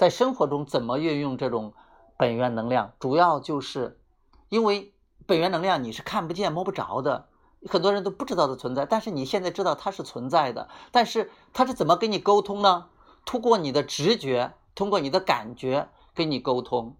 [0.00, 1.74] 在生活中怎么运用这种
[2.16, 4.00] 本源能量，主要就是
[4.48, 4.94] 因为
[5.26, 7.28] 本源能量你是看不见摸不着的，
[7.68, 12.88] 很多人都不知道的存在，但是你现在知道它是存在的，但是它是怎么跟你沟通呢？
[13.26, 16.96] 通过你的直觉，通过你的感觉跟你沟通。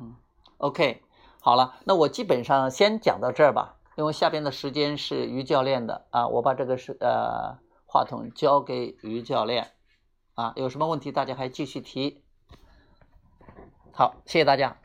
[0.00, 0.16] 嗯
[0.56, 1.04] ，OK。
[1.38, 7.58] 好了，那我基本上先讲到这儿吧，因为下边的时间是于教练的啊，我把这个是呃
[7.92, 9.72] 话筒交给于教练
[10.32, 12.22] 啊，有什么问题大家还继续提。
[13.92, 14.78] 好，谢谢大家。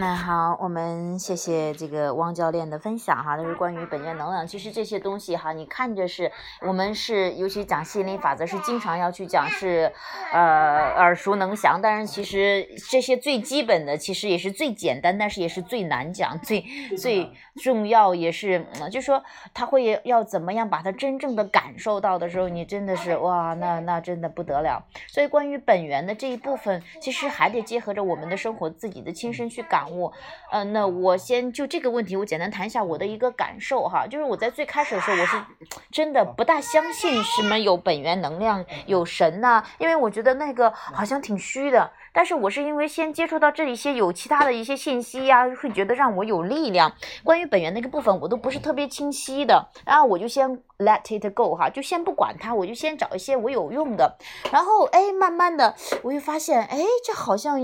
[0.00, 4.46] 那好，我们谢谢这个汪教练的分享哈，都是关于本源能量。
[4.46, 6.32] 其实这些东西哈，你看着是
[6.62, 9.92] 我们是，尤其讲吸引力法则，是经常要去讲，是
[10.32, 11.78] 呃耳熟能详。
[11.82, 16.64] 但是其实这些最基本的，其实也是最简单，但是也是最难讲、最
[16.96, 17.30] 最
[17.62, 19.22] 重要，也是就说
[19.52, 24.82] 他会要怎么样把它真正的感受到的时候，你真的是哇，那那真的不得了。
[25.06, 29.89] 所以关于本源的这一部分，其实还得结合着我们的生活自己的亲身去感。
[29.90, 30.12] 感悟。
[30.50, 35.36] 呃，那我先就这个问题，我简单谈一下我的一个感受哈，就是我在最开始的时候，我是
[35.90, 41.90] 真的不大相信什么有本源能量、有神呐，因为我觉得那个好像挺虚的。
[42.12, 46.92] 但是我是因为先接触到这一些有其他的一些信息呀，会觉得让我有力量。
[47.24, 54.16] 关于本源那个部分，我都不是特别清晰的，然后我就先 let it go 哈，就先不管它，我就先找一些我有用的。
[54.52, 57.58] 然后哎，慢慢的我又发现，哎，这好像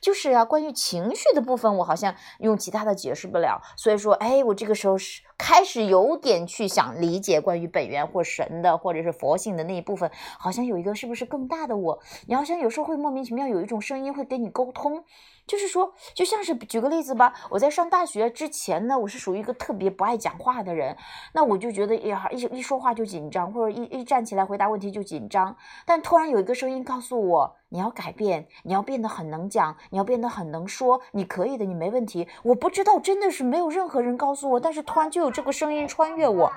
[0.00, 3.60] 就是啊，关于情绪的部分，我好像用其他的解释不了。
[3.76, 5.22] 所以说，哎，我这个时候是。
[5.42, 11.98] 开始有点去想理解关于本源或神的，或者是佛性的那一部分，好像有一个是不是更大的我？
[12.28, 15.02] 你好像有时候会莫名其妙有一种声音会跟你沟通。
[15.46, 20.96] 就是说，就像是举个例子吧，我在上大学之前呢，我是属于一个特别不爱讲话的人，
[21.34, 25.56] 那我就觉得呀，一一说话就紧张，或者一一站起来回答问题就紧张。
[25.84, 32.28] 但突然有一个声音告诉我，你要改变，你要变得很能讲，你要变得很能说，你可以的，你没问题。
[32.44, 36.52] 我不知道，真的是没有任何人告诉我，但是突然就有这个声音穿越我。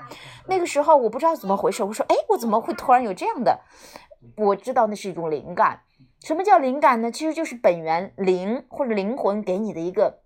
[0.48, 3.62] 那个时候我不知道怎么回事，我说，哎，我怎么会突然有这样的？
[4.38, 5.82] 我知道那是一种灵感。
[6.26, 7.12] 什么叫灵感呢？
[7.12, 10.24] 其实就是本源灵或者灵魂给你的一个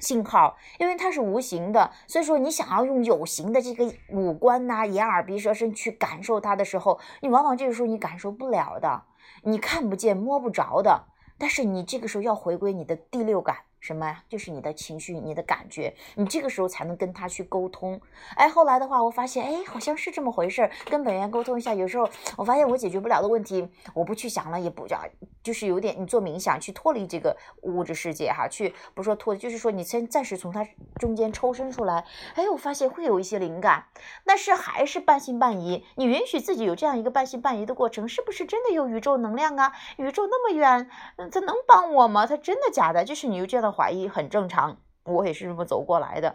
[0.00, 9.04] 信号，因为它是无形的，所以说你想要用有形的这个五官呐、眼耳鼻舌身去感受它的时候，你往往这个时候你感受不了的，
[9.44, 11.04] 你看不见摸不着的，
[11.38, 13.58] 但是你这个时候要回归你的第六感。
[13.86, 14.20] 什么呀？
[14.28, 18.00] 就是你的情绪，你的感觉，你这个时候才能跟他去沟通。
[18.34, 20.70] 哎，后来的话，我发现，哎，好像是这么回事儿。
[20.86, 25.00] 跟本源沟通一下，有时候我发现我解决不了的问题，我不去想了，也不叫，
[25.40, 30.66] 就是有点你做冥想去脱离这个物质世界哈，去不说脱，就是说你先暂时从它
[30.98, 32.04] 中间抽身出来。
[32.34, 33.84] 哎，我发现会有一些灵感，
[34.24, 35.84] 但是还是半信半疑。
[35.94, 39.72] 你允许自己有这样一个半信半疑的过程，是不是真的有宇宙能量啊？
[39.96, 40.90] 宇宙那么远，
[41.30, 42.26] 它能帮我吗？
[42.26, 43.04] 它真的假的？
[43.04, 43.75] 就是你有这样的。
[43.76, 46.34] 怀疑很正常，我也是这么走过来的，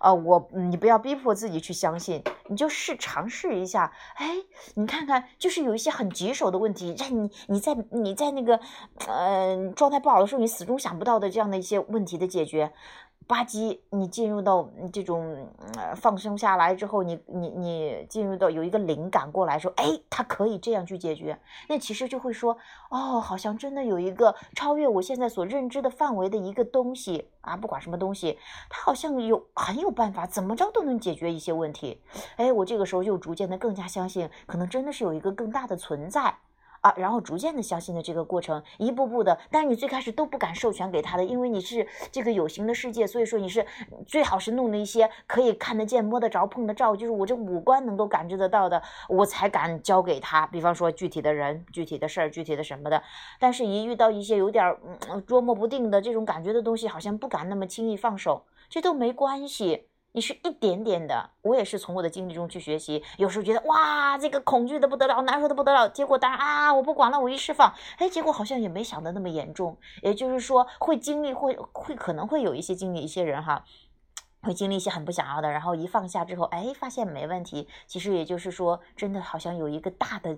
[0.00, 4.36] 呃，我你不要逼迫自己去相信，你就试尝试一下，哎，
[4.74, 8.60] 你看看，就是有一些很棘手的问题，让你你在你在那个
[9.08, 12.72] 呃状态不好的时候，你始终想不到的这样的一些问题的解决。
[13.26, 22.56] 吧唧，你进入到这种呃放松下来之后，你你你进入到有一个灵感过来说，哎，它可以这样去解决，那其实就会说，
[22.90, 32.00] 哦，好像真的有一个超越我现在所认知的范围的一个东西啊，不管什么东西，它好像有很有办法，怎么着都能解决一些问题。
[32.36, 36.34] 哎，我这个时候就逐渐的更加相信，可能真的是有一个更大的存在。
[36.82, 43.64] 啊，然后逐渐的相信的这个过程，一步步的，但是你最开始都不敢授权给他的，因为你是这个有形的世界，所以说你是
[44.04, 50.44] 最好是弄了一些可以看得见、摸得着、碰得着，就是我这五官能够感知得到的，我才敢交给他。
[50.48, 53.00] 比方说具体的人、具体的事儿、具体的什么的，
[53.38, 54.76] 但是一遇到一些有点
[55.08, 59.86] 嗯捉摸不定的这种感觉的东西，好像不敢那么轻易放手，这都没关系。
[60.14, 63.02] 你是一点点的，我也是从我的经历中去学习。
[63.16, 65.88] 有时候觉得哇，这个恐惧的不得了，难受的不得了。
[65.88, 69.78] 结果当然啊，我不管了，我一释放，哎，结果好像也没想的那么严重。
[70.02, 73.64] 也就是说，会经历，会会可能会有一些经历，一些人哈，
[74.42, 77.66] 会经历一些很不想要的，然后一放下之后，哎，发现没问题。
[77.86, 80.36] 其实也就是说，真的好像有一个大的。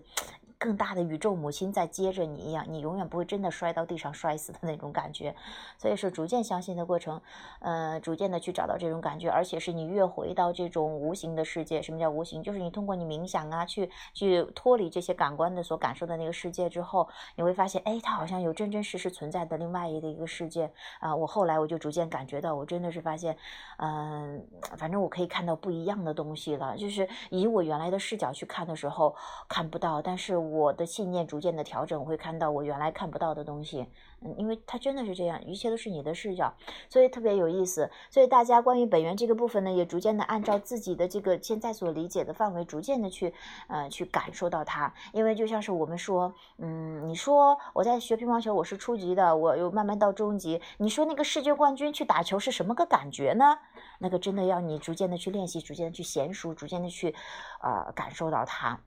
[0.59, 5.35] 更大的宇宙母亲在接着你一样，你永远不会真的摔到地上摔死的那种感觉，
[5.77, 7.21] 所以是逐渐相信的过程，
[7.61, 11.83] 呃，逐渐的去找到这种感觉，而且是你越回到这种无形的世界。
[11.83, 12.43] 什么叫无形？
[12.43, 21.15] 就是你通过你冥想啊，去去脱离这些感官的所感受的那个世界之后，你会发现，哎，它好像有真真实实存在的另外一个一个世界啊。
[21.15, 23.37] 我后来我就逐渐感觉到，我真的是发现，
[23.79, 24.47] 嗯，
[24.79, 29.15] 反正我可以看到不一样的东西了，就是以我原来的视角去看的时候
[29.49, 30.44] 看不到，但是。
[30.51, 33.87] 我的信念逐渐的调整，我会看到我原来看不到的东西。
[34.21, 36.55] 嗯，因为它真的是这样，一切都是你的视角，
[36.89, 37.91] 所以特别有意思。
[38.11, 43.35] 所以大家关于本源这个部分呢，也逐渐的按照自己的这个现在所理解的范围，逐渐的去
[43.69, 44.93] 呃去感受到它。
[45.13, 50.61] 因为就像是我们说，嗯，你说我在学乒乓球，我是初级的，我又慢慢到中级。
[50.79, 53.59] 你说那个世界冠军去打球是什么个感觉呢？
[53.99, 57.15] 那个真的要你逐渐的去练习，逐渐的去娴熟，逐渐的去
[57.63, 58.81] 呃感受到它。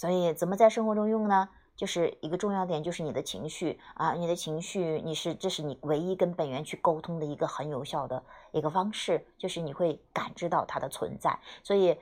[0.00, 1.50] 所以怎么在生活中用呢？
[1.76, 11.38] 就是一个重要点，就是你的情绪啊，你的情绪，你是这是你唯一跟本源去沟通的一个很有效的一个方式，就是你会感知到它的存在。
[11.62, 11.98] 所以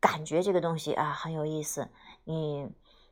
[0.00, 1.88] 感觉这个东西啊很有意思，
[2.24, 2.68] 你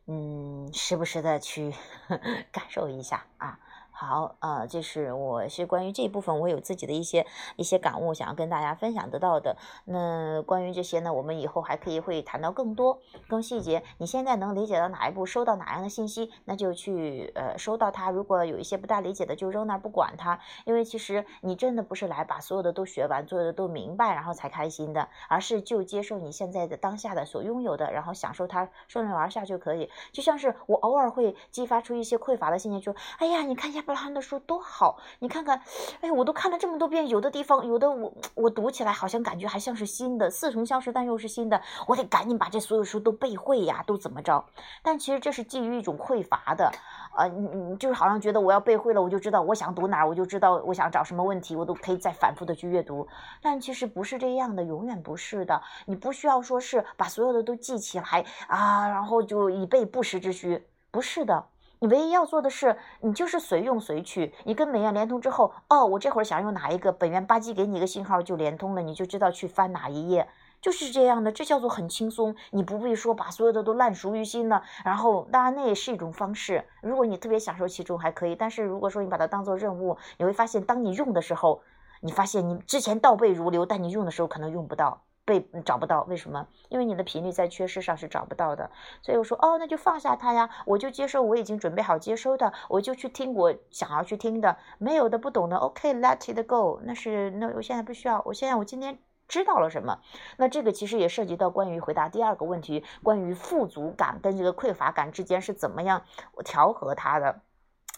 [0.09, 1.73] 嗯时不时的去
[2.51, 3.61] 感受一下啊。
[3.97, 7.25] 好，呃，这是我是关于这一部分，我有自己的一些
[7.55, 9.57] 一些感悟，想要跟大家分享得到的。
[9.85, 13.85] 那关于这些呢，我们以后还可以会谈到更多、更细节。
[13.99, 18.11] 你现在能理解到哪一步，收到哪样的信息，那就去呃收到它。
[18.11, 20.41] 如果有一些不大理解的，就扔那不管它。
[20.65, 29.89] 因为其实你真的不是来把所有的都学完，所有的都明白，然后才开心的，而是就接受你现在的当下的所拥有的，然后享受它，顺流而下就可以。
[30.11, 33.84] 就像是我偶尔会激发出一些匮乏的信念，就哎呀，你看一下。
[33.85, 35.61] 布拉汉的书多好，你看看，
[36.01, 44.45] 哎，我都看了这么多遍，有的地方，有的我我读起来好像感觉还像是新的，似曾相识，但又是新的，我得赶紧把这所有书都背会呀，都怎么着？
[44.83, 46.73] 但其实这是基于一种匮乏的，
[47.17, 53.07] 呃，你你就是好像觉得我要背会了，我就知道我想读哪儿，我就知道我想找什么问题，我都可以再反复的去阅读。
[53.43, 55.61] 但其实不是这样的，永远不是的。
[55.87, 61.45] 你不需要说是把所有的都记起来啊，然后就以备不时之需，不是的。
[61.85, 64.33] 你唯一要做的是，你就是随用随取。
[64.45, 70.27] 你跟本源连通之后，哦，我这会儿想用哪一个，本源吧唧给你一个信号就连通了，你就知道去翻哪一页，
[70.63, 71.31] 就是这样的。
[71.31, 74.63] 这叫做很轻松，你不必说把所有的都烂熟于心了。
[74.83, 76.65] 然后，当然那也是一种方式。
[76.81, 81.61] 如果你特别享受其中还可以，但是如果说你把它当做任务，你会发现，当你用的时候，
[82.01, 85.03] 你发现你之前倒背如流，但你用的时候可能用不到。
[85.25, 86.47] 被找不到，为什么？
[86.69, 88.71] 因为你的频率在缺失上是找不到的。
[89.01, 94.57] 所以我说，哦，那就放下它呀，我就接受，我已经准备好接收的，我就去听我想要去听的。
[94.79, 96.81] 没有的、不懂的，OK，let it go。
[96.85, 99.99] 那是那我现在不需要，我现在我今天知道了什么？
[100.37, 106.03] 那这个其实也涉及到关于回答第二个问题，关于富足感跟这个匮乏感之间是怎么样
[106.45, 107.41] 调和它的。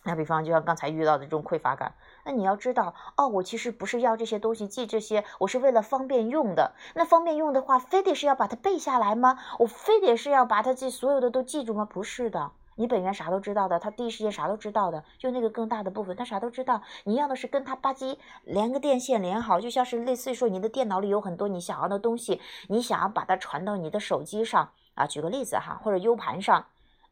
[0.04, 1.94] 那比方就像刚才遇到的这种匮乏感。
[2.26, 6.72] 那你要知道哦，我其实不是要这些东西记这些，我是为了方便用的。
[6.96, 9.38] 那方便用的话，非得是要把它背下来吗？
[9.60, 11.84] 我非得是要把它这所有的都记住吗？
[11.84, 16.82] 不是的，你本源啥都知道的，他第一时间啥都知道的，就那个更大的部分，他啥都知道。
[17.04, 26.66] 你要的是跟他吧唧连个电线连好，就像是类似于说你的电脑里有很多你想要的东西，你想要把它传到你的手机上啊，举个例子哈，或者 U 盘上。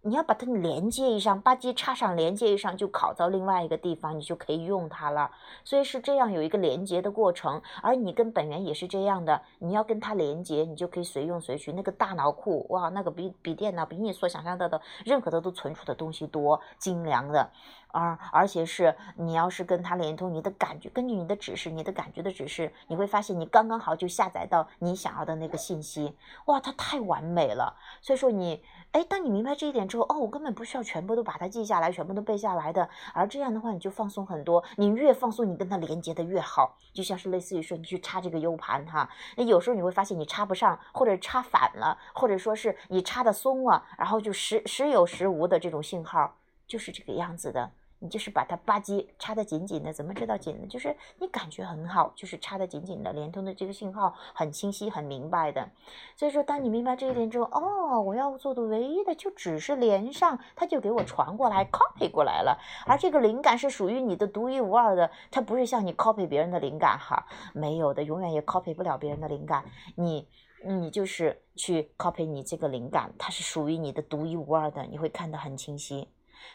[0.07, 5.31] 你要把它连接一上，吧唧插上，连接一上就拷到另外一个地方，你就可以用它了。
[5.65, 11.73] 所以是这样有一个连接的过程，而你跟本源也是这样的，你要跟它连接，你就可以随用随取。
[11.73, 17.49] 那个大脑库哇，那个比比电脑比你所想象到的任何的都存储的东西多，精良的。
[17.95, 26.17] 而而且是你要是跟它连通，你的感觉根据你的指示，你的感觉的指示，你会发现你刚刚好就下载到你想要的那个信息，
[26.47, 27.77] 哇，它太完美了。
[28.03, 32.89] 所以说你，哎，当你明白这一点之后，哦，我根本不需要全部都把它记下来，全部都背下来的。
[33.13, 34.63] 而这样的话，你就放松很多。
[34.77, 36.77] 你越放松，你跟它连接的越好。
[36.93, 46.37] 就像是类似于说，你去插这个 U 盘哈，那有时候你会发现你插不上，或者插反了，或者说是你插的松了，然后就时时有时无的这种信号，
[46.67, 47.71] 就是这个样子的。
[48.05, 50.67] 你就是把它吧唧插得紧紧的，怎么知道紧呢？
[50.69, 55.67] 就是你感觉很好，就是插得紧紧的，联通的这个信号很清晰、很明白的。
[56.15, 62.61] 所以说，当你明白这一点之后，哦，我要做的唯一的就只是连上，它就给我传过来，copy 过来了。
[62.87, 67.25] 而这个灵感是属于你的独一无二的，它不是像你 copy 别人的灵感哈，
[67.55, 69.65] 没有的，永远也 copy 不了别人的灵感。
[69.97, 70.29] 你，
[70.63, 76.07] 你就是去 copy 你这个灵感，它是属于你的独一无二的，你会看得很清晰。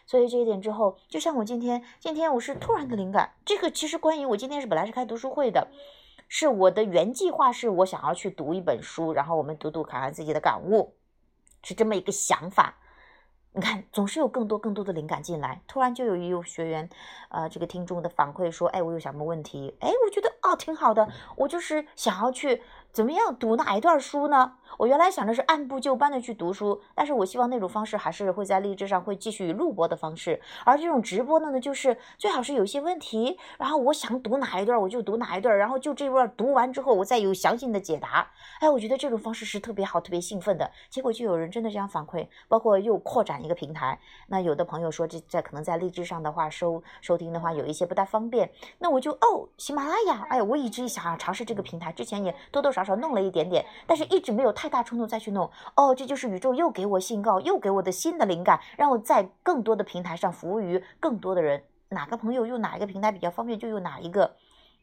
[0.05, 3.33] 所以这一点之后，就像我今天，今天我是突然的灵感。
[3.45, 5.67] 这个其实关于我今天是本来是开读书会的，
[6.27, 10.95] 是我的原计划，是我想要去读一本书，然后我们读读看看自己的感悟，
[11.63, 12.75] 是这么一个想法。
[13.51, 15.63] 你看，总是有更多更多的灵感进来。
[15.67, 16.87] 突然就有一有学员，
[17.29, 19.75] 呃，这个听众的反馈说，哎，我有什么问题？
[19.79, 22.61] 哎，我觉得哦挺好的，我就是想要去。
[22.91, 24.53] 怎么样读哪一段书呢？
[24.77, 38.25] 我原来想着是按部就班的去读书，但是我希望那种方式还是会在励志上会继续录播的方式，而这种直播的呢，就是最好是有一些问题，然后我想读哪一段我就读哪一段，然后就这段读完之后我再有详细的解答。
[38.61, 40.71] 哎，我觉得这种方式是特别好、特别兴奋的。
[40.89, 43.99] 结果就有人真的这样反馈，包括又扩展一个平台。
[44.27, 52.69] 那有的朋友说这在可能在励志上的话收收听的话有一些不太方便，那我就哦喜马拉雅，哎，我一直想尝试这个平台，之前也多多。
[52.69, 55.49] 少少弄了一点点，但是一直没有太大冲动再去弄。
[55.77, 61.63] 哦，这就是宇宙又给我信告，又给我的新的灵感，让我在更多的平台上服务于更多的人。
[61.87, 64.35] 哪个朋友用哪一个平台比较方便，就用哪一个。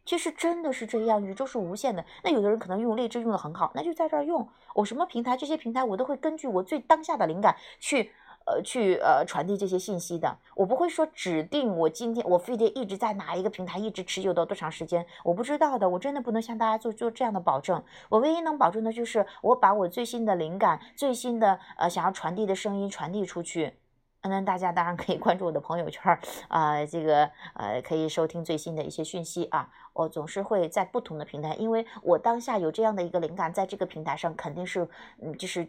[0.07, 2.03] 其实真的是这样，宇宙是无限的。
[2.25, 4.49] 那有的人可能用荔枝用的很好，那就在这儿用。
[4.75, 8.13] 我什么平台，这些平台我都会根据我最当下的灵感去。
[8.47, 17.83] 呃，去呃传递这些信息的，我不会说指定我今天我非得一直在哪一个平台一直持有到多长时间，我不知道的，我真的不能向大家做做这样的保证。
[18.09, 23.75] 我唯一能保证的就是我把我最新的灵感、最新的呃想要传递的声音传递出去。
[24.23, 26.17] 那大家当然可以关注我的朋友圈
[26.47, 29.69] 啊，这个呃可以收听最新的一些讯息啊。
[29.93, 34.89] 我总是会在不同的平台，因为我当下有这样的一个灵感，在这个平台上肯定是
[35.21, 35.67] 嗯就是。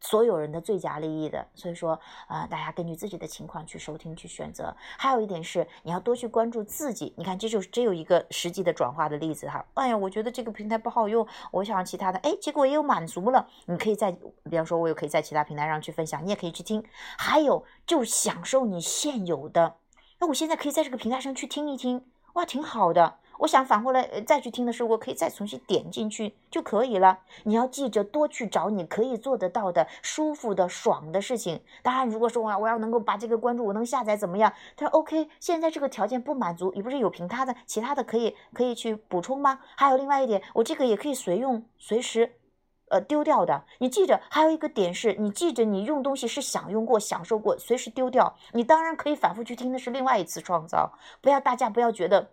[0.00, 4.74] 所有人的最佳利益的，所以说啊，大家根据自己的情况去收听去选择。
[4.98, 7.12] 还有一点是，你要多去关注自己。
[7.16, 9.64] 你看，这就只有一个实际的转化的例子哈。
[9.74, 13.46] 哎呀，我觉得这个平台不好用，我想其他的，哎，结果也有满足了。
[13.66, 16.82] 你可以在，比方说，我也可以在其他平台上去分享，你也可以去听。
[17.18, 19.76] 还有，就享受你现有的。
[20.18, 23.18] 那我现在可以在这个平台上去听一听，哇，挺好的。
[23.40, 27.20] 我想反过来再去听的时候，我可以再重新点进去就可以了。
[27.44, 31.62] 你要记着多去找你可以做得到的、舒服的、爽的事情。
[31.82, 34.52] 当然，如果说我我要能够把这个关注，我能下载怎么样？
[34.76, 39.60] 他说 OK，现在这个条件不满足，你不是有凭他的其他的可以可以去补充吗？
[39.74, 42.34] 还有另外一点，我这个也可以随用随时，
[42.90, 43.64] 呃丢掉的。
[43.78, 48.36] 你记着，还有一个点是你记着你用东西是享用过、享受过，随时丢掉。
[48.52, 50.92] 你当然可以反复去听，那是另外一次创造。
[51.22, 52.28] 不要大家不要觉得。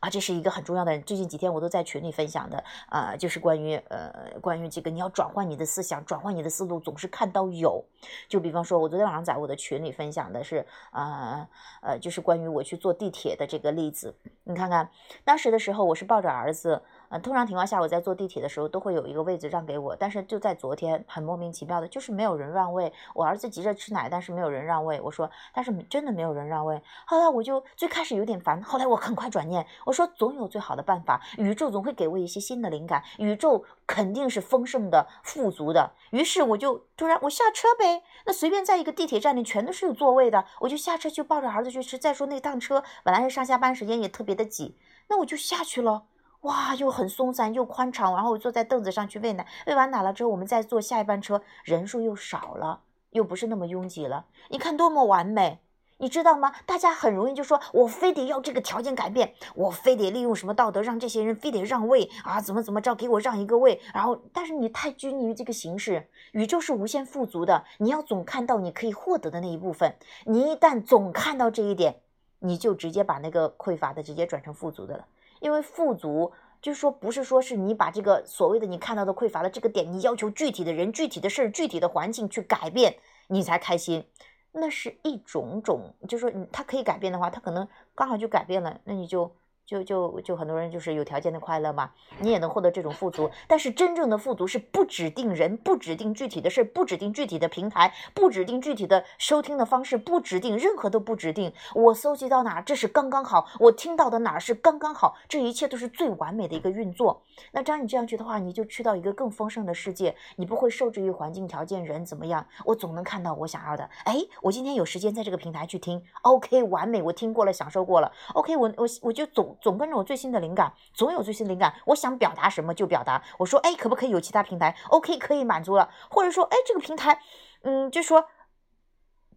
[0.00, 0.98] 啊，这是一个很重要的。
[1.00, 7.84] 最近几天我都在群里分享的，啊，就是关于呃，关于这个你要转换你的思想，转换你的思路，总是看到有。
[8.28, 11.48] 就比方说，我昨天晚上在我的群里分享的是，啊
[11.82, 14.14] 呃，就是关于我去坐地铁的这个例子。
[14.44, 14.90] 你看看，
[15.24, 16.82] 当时的时候我是抱着儿子。
[17.22, 22.92] 通常情况下，我在坐地铁的时候都会有一个位置让给我，但是就在昨天，很莫名其妙的，就是没有人让位。
[23.14, 25.00] 我儿子急着吃奶，但是没有人让位。
[25.00, 26.82] 我说，但是真的没有人让位。
[27.06, 35.92] 后来我就最开始有点烦，后来我 很快转念，我说总有最好的办法，宇宙总会给我一些新的灵感，宇宙肯定是丰盛的、富足的。
[36.10, 41.96] 于是我就突然我下车呗，那随便在一个地铁站里全都是有座位的，我就下车就抱着儿子去吃。
[41.96, 44.76] 再说那趟车本来是上下班时间也特别的挤，
[45.08, 46.04] 那我就下去了。
[46.44, 52.80] 哇，又很松散又宽敞，然后我坐在凳子上去喂奶，喂完奶了之后，我们再坐下一班车，人数又少了，
[53.10, 54.26] 又不是那么拥挤了。
[54.50, 55.60] 你看多么完美，
[55.96, 56.52] 你知道吗？
[56.66, 63.80] 大家很容易就说，我非得要这个条件改变，我非得利用什么道德让这些人非得让位啊，怎么怎么着给我让一个位。
[63.94, 69.94] 然后，但是你太拘泥于这个形式，宇宙是无限富足的，你要总看到你可以获得的那一部分。
[70.26, 72.02] 你一旦总看到这一点，
[72.40, 75.06] 你就直接把那个匮乏的直接转成富足的了。
[75.44, 76.32] 因为富足
[76.62, 82.96] 就是说，不是说是你把这个所谓的你看到的匮乏的这个点，你要求具体的人、具体的事、具体的环境去改变，
[83.28, 84.08] 你才开心。
[84.52, 89.30] 那是一种种，就是说，你他可以改变的话，他可能刚好就改变了，那你就。
[89.66, 91.90] 就就就很多人就是有条件的快乐嘛，
[92.20, 93.30] 你也能获得这种富足。
[93.48, 101.50] 但是真正的富足是不指定人，不指定具体的事，不指定具体的平台，不指定具体的收听的方式，不指定任何都不指定。
[101.74, 107.22] 我搜集到哪，这是刚刚好；我听到的哪是刚刚好，这一切都是最完美的一个运作。
[107.52, 112.46] 那照你这样去的话，你就去到一个更丰盛的世界，你不会受制于环境条件、人怎么样。
[112.66, 113.88] 我总能看到我想要的。
[114.04, 118.12] 哎，我今天有时间在这个平台去听，OK，完美，我听过了，享受过了。
[118.34, 119.53] OK，我我我就总。
[119.60, 121.74] 总跟着我最新的灵感，总有最新灵感。
[121.86, 123.22] 我想表达什么就表达。
[123.38, 125.90] 我说，哎，可不可以有其他平台？OK，可以满足了。
[126.10, 127.20] 或者说，哎，这个平台，
[127.62, 128.26] 嗯，就说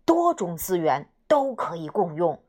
[0.06, 2.42] 多种资源都可以共用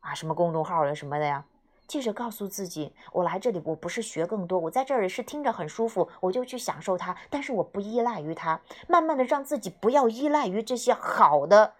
[0.00, 1.44] 啊，什么公众号呀什么的呀。
[1.86, 7.16] 记着告诉自己，我来这里我不是学更多，我在这里是听着很舒服，我就去享受它。
[7.30, 11.74] 但是我不依赖于它，慢慢的让自己不要依赖于这些好的。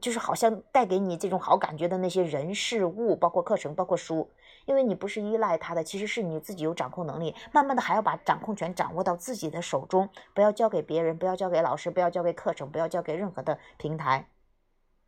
[0.00, 4.30] 就是好像带给你这种好感觉的那些人事物，包括课程，包括书，
[4.68, 7.34] 因为你不是依赖他的，其实是你自己有掌控能力。
[7.52, 14.28] 慢慢的还要把掌控权掌握到自己的手中，不要交给别人，不要交给老师，不要交给课程，不要交给任何的平台。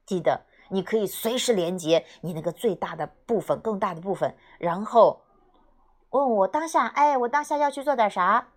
[0.06, 0.40] 记得
[0.70, 5.20] 你可以随时连接你那个最大的部分，更大的部分，然后
[6.08, 8.48] 问我当下，哎，我当下要去做点啥？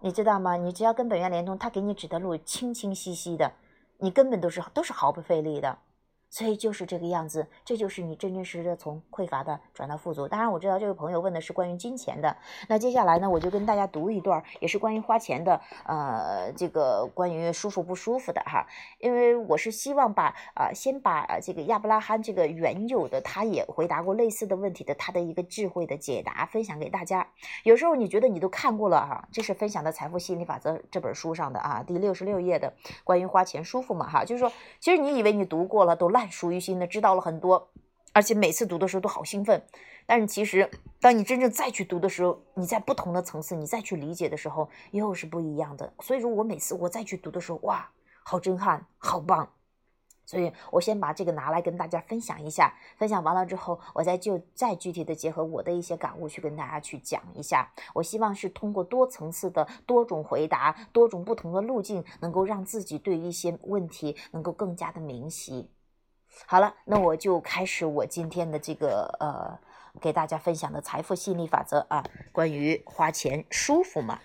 [0.00, 0.56] 你知道吗？
[0.56, 3.52] 你只要跟本源联通，他给你指的路清清晰晰的。
[3.98, 5.78] 你根本都是都是毫不费力的。
[6.28, 10.28] 所以就是这个样子，这就是你真真实实的从匮乏的转到富足。
[10.28, 12.36] 当然，我知道这位朋友问的是关于金钱的。
[12.68, 18.66] 那接下来呢，我就跟大家读一段，也是关于花钱的，呃，这个关于舒服不舒服的哈。
[18.98, 27.26] 因为我是希望把啊，先把这个亚伯拉罕这个原有的，他也回答过类似的问题的，他的一个智慧的解答分享给大家。
[27.64, 32.74] 有时候你觉得你都看过了哈，这是分享的《财富心理法则》这本书上的啊，第六十六页的
[33.04, 36.25] 关于花钱舒服嘛哈，就是说，其实你以为你读过了都烂。
[36.30, 37.70] 熟于心的知道了很多，
[38.12, 39.62] 而且每次读的时候都好兴奋。
[40.08, 40.70] 但是其实，
[41.00, 45.92] 当你真正再去读的时候，你在不同的层次，你再去理解的时候，又是不一样的。
[46.00, 47.90] 所以说我每次我再去读的时候，哇，
[48.22, 49.50] 好震撼，好棒。
[50.24, 52.74] 所以我先把这个拿来跟大家分享一下。
[52.96, 57.72] 分享完了之后，我再就再具体的结合我的一些感悟去跟大家去讲一下。
[57.94, 65.70] 我希望是通过多层次的多种回答，多种不同的路径，能够让自己对一些问题能够更加的明晰。
[66.44, 69.58] 好了，那我就开始我今天的这个呃，
[70.00, 74.20] 给大家分享的财富吸引力法则啊，关于花钱舒服吗？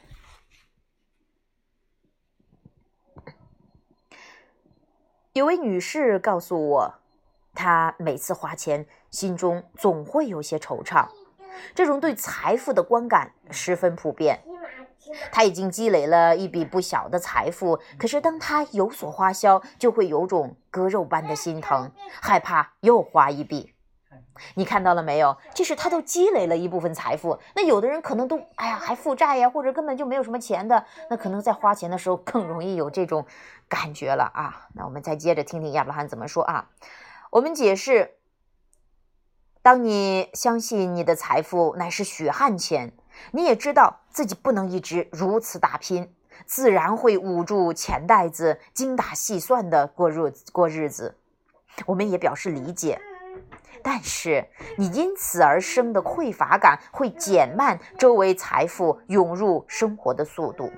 [5.34, 6.96] 有位女士告诉我，
[7.56, 11.08] 她每次花钱，心中总会有些惆怅，
[11.74, 14.44] 这种对财富的观感十分普遍。
[15.32, 21.92] 他已经积累了一笔不小的财富，可是当他有所花销，就会有种割肉般的心疼，
[22.22, 23.74] 害怕又花一笔。
[24.56, 25.38] 你看到了没有？
[25.54, 33.26] 即使他都积累了一部分财富，那有的人可能都哎呀还负债呀，或者根本就没有什么钱的，那可能在花钱的时候更容易有这种
[33.68, 34.68] 感觉了啊。
[34.74, 36.70] 那我们再接着听听亚伯拉罕怎么说啊？
[37.30, 38.16] 我们解释：
[39.62, 42.94] 当你相信你的财富乃是血汗钱，
[43.30, 46.12] 你也知道自己不能一直如此打拼，
[46.46, 51.16] 自然会捂住钱袋子，精打细算的过日子过日子。
[51.86, 53.00] 我们也表示理解。
[53.84, 54.46] 但是，
[54.78, 60.72] 你因此而生的匮乏感会减慢周围财富涌入生活的速度。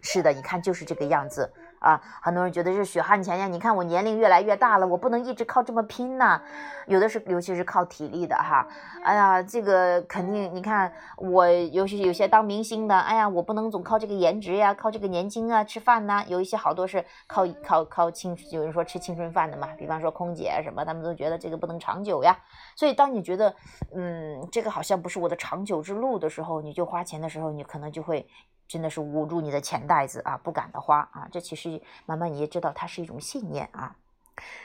[0.00, 1.52] 是的，你看，就是这个样子。
[1.86, 3.46] 啊，很多人觉得是血汗钱呀！
[3.46, 6.42] 你看我年龄越来越大了，我不能一直靠这么拼呐。
[6.88, 8.66] 有的是，尤其是靠体力的哈。
[9.04, 16.24] 哎呀，这个肯定，你看我，尤其有些当明星的，哎呀，我不能总靠这个颜值呀，靠这个年轻啊吃饭呐。
[16.26, 22.36] 有一些好多是靠靠靠青，有人说吃青春饭的嘛，比方说空姐什么，他们都觉得这个不能长久呀。
[22.74, 23.54] 所以当你觉得，
[23.94, 28.26] 嗯，这个好像不是我的长久之路的时候，你就花钱的时候，你可能就会。
[28.68, 33.96] 真的是捂住你的钱袋子啊，不敢的花啊，这其实慢慢你也知道，它是一种信念啊。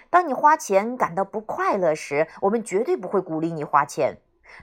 [0.09, 4.17] 当你花钱感到不快乐时，我们绝对不会鼓励你花钱，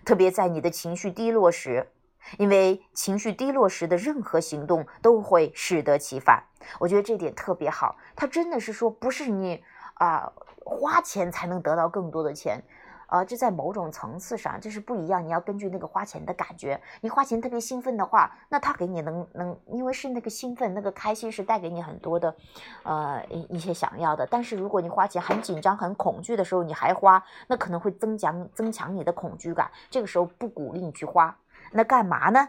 [0.05, 1.91] 特别在你的情绪低落时，
[2.37, 6.45] 因为情绪低落时的任何行动都会适得其反。
[6.81, 9.65] 我觉得这点特别好，它真的是说不是你
[9.95, 10.31] 啊
[10.65, 12.63] 花钱才能得到更多的钱。
[13.09, 15.25] 啊，这在某种层次上这是不一样。
[15.25, 22.37] 你要根据那个花钱的感觉，你花钱特别兴奋的话，那他给你能能，因为是那个兴奋、那个开心是带给你很多的，
[22.83, 24.27] 呃一一些想要的。
[24.27, 29.71] 但是如果你花钱很紧张、很恐惧的时候，你还花，那可能会增强增强你的恐惧感。
[29.89, 31.35] 这个时候不鼓励你去花，
[31.73, 32.49] 那干嘛呢？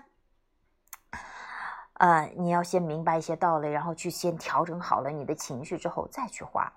[1.93, 6.74] 呃，你要先明白一些道理，然后去先调整好了你的情绪之后再去花，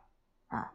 [0.46, 0.72] 啊。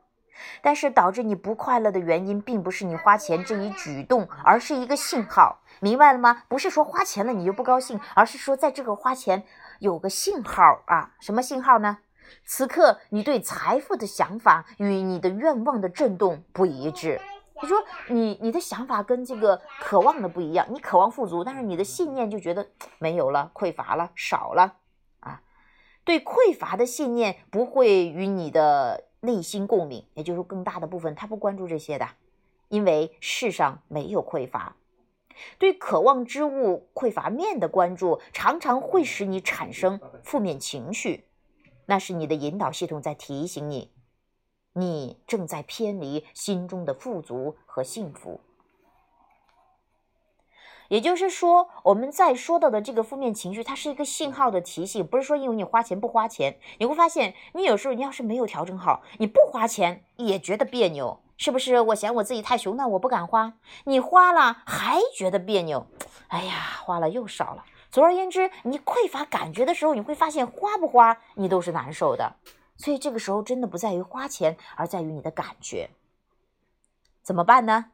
[0.61, 6.43] 但是导致你不快乐的原因，并不是你花钱这一举动，而是一个信号，明白了吗？
[6.47, 9.43] 不是说花钱了你就不高兴，而是说在这个花钱
[9.79, 11.99] 有个信号啊，什么信号呢？
[12.45, 17.21] 此刻你对财富的想法与你的愿望的震动不一致。
[17.61, 22.67] 你说你你的想法跟这个渴望的不一样，你渴望富足，但是你的信念就觉得
[22.99, 24.75] 没有了，匮乏了，少了
[25.21, 25.41] 啊。
[26.03, 29.06] 对匮乏的信念不会与你的。
[29.27, 32.07] 内心共鸣，也就是更大的部分，他不关注这些的，
[32.69, 34.77] 因为世上没有匮乏。
[35.59, 41.25] 对渴望之物匮乏面的关注，常常会使你产生负面情绪，
[41.87, 43.91] 那是你的引导系统在提醒你，
[44.71, 48.39] 你正在偏离心中的富足和幸福。
[50.89, 56.59] 也就是说，我们在说到的这个负面情绪，它是一个信号的提醒，不是说因为你花钱不花钱。
[56.79, 61.79] 你会发现，你有时候你要是没有调整好，你不花钱也觉得别扭，是不是？
[61.81, 63.53] 我嫌我自己太穷，那我不敢花。
[63.85, 65.87] 你花了还觉得别扭，
[66.27, 67.65] 哎呀，花了又少了。
[67.89, 72.35] 总而言之，你匮乏感觉的时候，你会发现花不花你都是难受的。
[72.75, 75.89] 所以这个时候真的不在于花钱，而在于你的感觉。
[77.23, 77.91] 怎么办呢？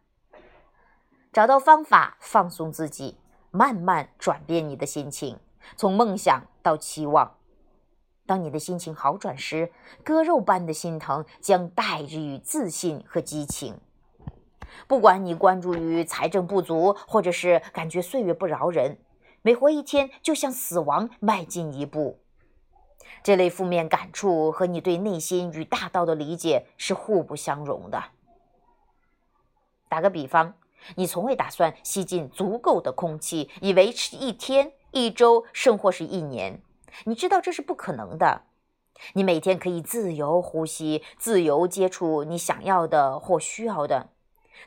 [1.33, 3.17] 找到方法放松自己，
[3.49, 5.39] 慢慢转变你的心情，
[5.75, 7.37] 从梦想到期望。
[8.27, 9.71] 当你的心情好转时，
[10.03, 13.79] 割肉般的心疼将代之于自信和激情。
[14.87, 18.99] 不管你关注于财政不足，或者是感觉岁月不饶人，
[19.41, 22.19] 每活一天就向死亡迈进一步。
[23.23, 28.03] 这类负面感触和你对内心与大道的理解是互不相容的。
[29.89, 30.53] 打个比方。
[30.95, 36.61] 你从未打算吸进足够的空气，以维持一天、一周，甚或是一年。
[37.05, 38.43] 你知道这是不可能的。
[39.13, 44.09] 你每天可以自由呼吸，自由接触你想要的或需要的。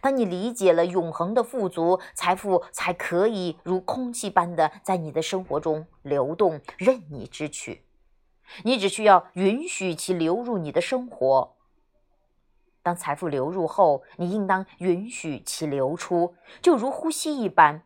[0.01, 7.83] 当你理解了永恒的富足，财富才可以如空气般的在你的生活中流动，任你支取。
[8.65, 11.56] 你只需要允许其流入你的生活。
[12.87, 17.83] 当财富流入后，你应当允许其流出，就如呼吸一般，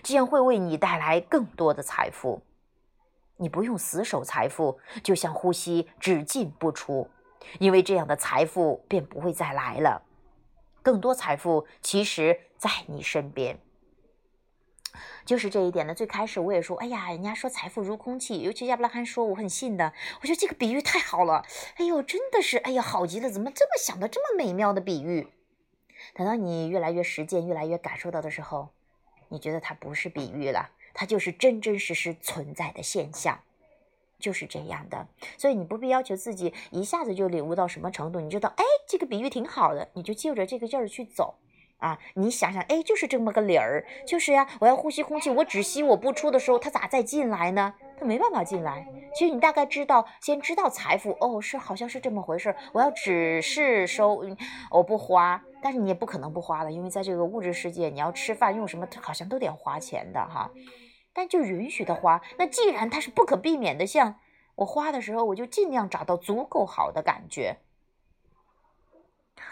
[0.00, 2.40] 这样会为你带来更多的财富。
[3.38, 7.10] 你不用死守财富，就像呼吸只进不出。
[7.58, 10.00] 因为这样的财富便不会再来了。
[10.84, 13.58] 更多财富其实在你身边。
[15.24, 15.94] 就是这一点呢。
[15.94, 19.92] 最开始我也说，哎呀，人家说财富如空气，尤其亚伯拉罕说，我很信的。
[20.20, 21.44] 我觉得这个比喻太好了，
[21.76, 25.28] 哎呦，真的是，哎呀，好极了，怎么这么想的这么美妙的比喻？
[26.14, 28.68] 等到你越来越实践，越来越感受到的时候，
[29.28, 33.40] 你觉得它不是比喻了，它就是真真实实存在的现象，
[34.18, 35.08] 就是这样的。
[35.38, 41.36] 所以你不必要求自己一下子就领悟到什么程度，你知道，哎，这个比喻挺好的，你就就着这个劲儿去走。
[41.84, 44.48] 啊，你想想，哎，就是这么个理儿，就是呀。
[44.58, 47.74] 我要呼吸空气，我只吸我不出的时候，它咋再进来呢？
[47.98, 48.88] 它没办法进来。
[49.14, 52.56] 其实你大概知道，先知道财富哦，是好像是这么回事。
[52.72, 54.24] 我要只是收，
[54.70, 60.50] 我不花，但是你也不可能不花的，因为在这个物质世界，你要吃饭用什么，好像都得花钱的哈。
[61.12, 62.18] 但就允许他花。
[62.38, 64.14] 那既然它是不可避免的，像
[64.54, 67.58] 我花的时候，我就尽量找到足够好的感觉。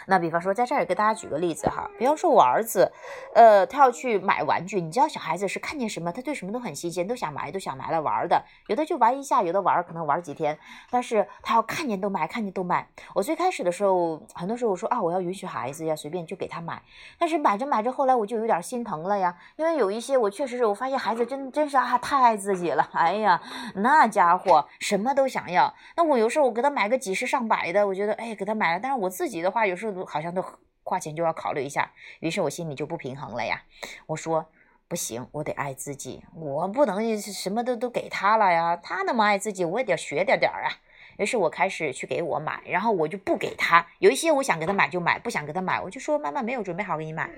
[0.06, 2.90] 那比方说，在这儿也给大家举个例子哈，比方说我儿子，
[3.34, 8.42] 呃，他要去买玩具，你知道小孩子是看见什么，他对什么都很新鲜，都想买，都想拿来玩的。
[8.66, 10.58] 有的就玩一下，有的玩可能玩几天，
[10.90, 12.86] 但是他要看见都买，看见都买。
[13.14, 16.82] 我最开始的时候，很多时候我说啊，我要允许孩子呀，随便就给他买。
[17.18, 22.88] 但是买着买着，后来我就有点心疼了呀，因为有一些我确实是我发现孩子真真是啊，太爱自己了。
[22.92, 23.40] 哎呀，
[23.76, 25.72] 那家伙什么都想要。
[25.96, 29.91] 那我有时候我给他买个几十上百的，我觉得哎，给他买了，但是我自己的话有时候。
[30.06, 30.44] 好像都
[30.82, 33.62] 花钱就要考虑一下，于是我心里就不平衡了呀。
[34.06, 34.46] 我说
[34.88, 38.76] 不行，我得爱自己，我不能什么都都给他了呀。
[38.76, 40.72] 他那么爱自己，我也得学点点儿啊。
[41.18, 43.86] 于是我开始去给我买，然后我就不给他。
[43.98, 47.30] 有一些我想给他买就买，不想给他买，我就说妈妈没有准备好给你买。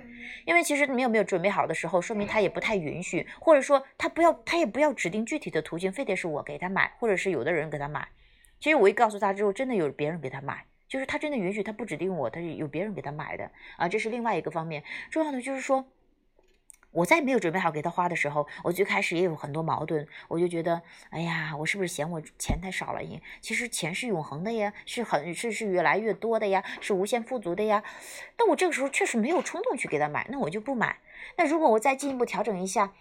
[0.47, 8.09] 因为其实没有没有准备好的时候，说明他也不太允许，或者说他不要他也不要指定具体的途径，非得是我给他买，或者是有的人给他买。
[8.61, 10.65] 其实我一告诉他之后，真的有别人给他买。
[10.89, 14.85] 就是他真的允许他不指定我，他有别人给他买的啊，这是另外一个方面。
[15.11, 15.87] 重要的就是说，
[16.93, 23.01] 我在没有准备好给他花的时候，我最开始也有很多矛盾，我就觉得，哎呀，我是不是嫌我钱太少了？
[23.41, 27.83] 其实钱是永恒的呀，是很是是越来越多的呀，是无限富足的呀。
[28.37, 30.99] 但我这个时候确实没有冲动去给他买，那我就不买。
[31.37, 32.93] 那如果我再进一步调整一下。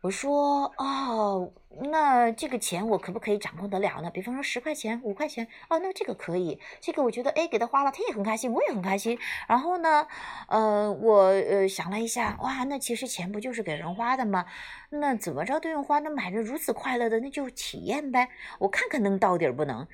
[0.00, 1.52] 我说哦，
[1.90, 4.08] 那这个钱我可不可以掌控得了呢？
[4.10, 6.60] 比方说十块钱、五块钱，哦，那这个可以。
[6.80, 9.18] 这个我觉得，哎，给他花了，他也很开心，我也很开心。
[9.48, 10.06] 然后呢，
[10.46, 14.46] 呃，我呃想了一下，哇，那其实钱不就是给人花的吗？
[14.90, 18.28] 那怎么着都用花，那买着如此快乐的，那就体验呗。
[18.60, 19.84] 我看看能到底不能。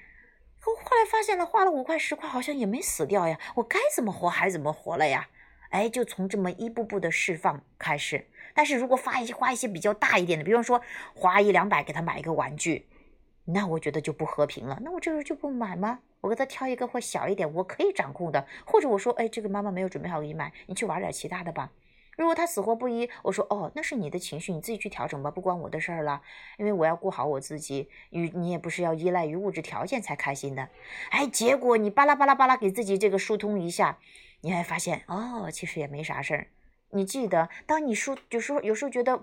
[0.61, 3.39] 可后来发现了，花了五块十块，好像也没死掉呀。
[3.55, 5.29] 我该怎么活还怎么活了呀？
[5.71, 8.29] 哎，就从这么一步步的释放开始。
[8.55, 10.81] 但是如果花一些花一些比较大一点的，比方说
[11.15, 12.87] 花一两百给他买一个玩具，
[13.45, 14.79] 那我觉得就不和平了。
[14.83, 15.99] 那我这时候就不买吗？
[16.21, 18.47] 我给他挑一个或小一点，我可以掌控的。
[18.65, 21.71] 或者我说，哎，这个妈妈没有准备好给你买，你去玩点其他的吧。
[22.17, 26.23] 如果他死活不依，我说，哦，那是你的情绪，你自己去调整吧，不关我的事儿了。
[26.57, 30.69] 因为我要顾好我自己，与你也不是要依赖于物质条件才开心的。
[31.11, 33.99] 哎，结果你巴拉巴拉巴拉给自己这个疏通一下，
[34.43, 36.47] 你还发现，哦，其实也没啥事儿。
[36.95, 39.21] 你记得，当你舒，就说有时候觉得，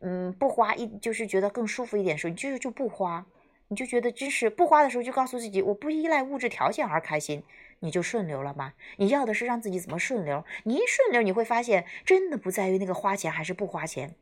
[0.00, 3.24] 嗯，不花一，就是觉得更舒服一点的时候，你就就不花，
[3.68, 7.42] 你就觉得真是不花的时候，就告诉自己，我不依赖物质条件而开心，
[7.80, 8.74] 你就顺流了吗？
[8.98, 10.44] 你要的是让自己怎么顺流？
[10.64, 14.14] 你一顺流，你会发现，真的不在于那个花钱还是不花钱，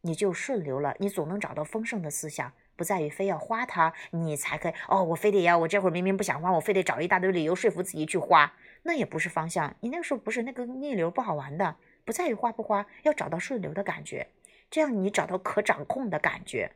[0.00, 4.72] 你就顺流了，你总能找到丰盛的思想，不在于非要花它，你才可以。
[4.88, 9.76] 哦，我非得要，我这会儿明明不想花，我非得找一大堆理由说服自己去花，那也不是方向。
[9.78, 11.76] 你那个时候不是那个逆流不好玩的。
[12.04, 14.28] 不在于花不花，要找到顺流的感觉，
[14.70, 16.72] 这样你找到可掌控的感觉。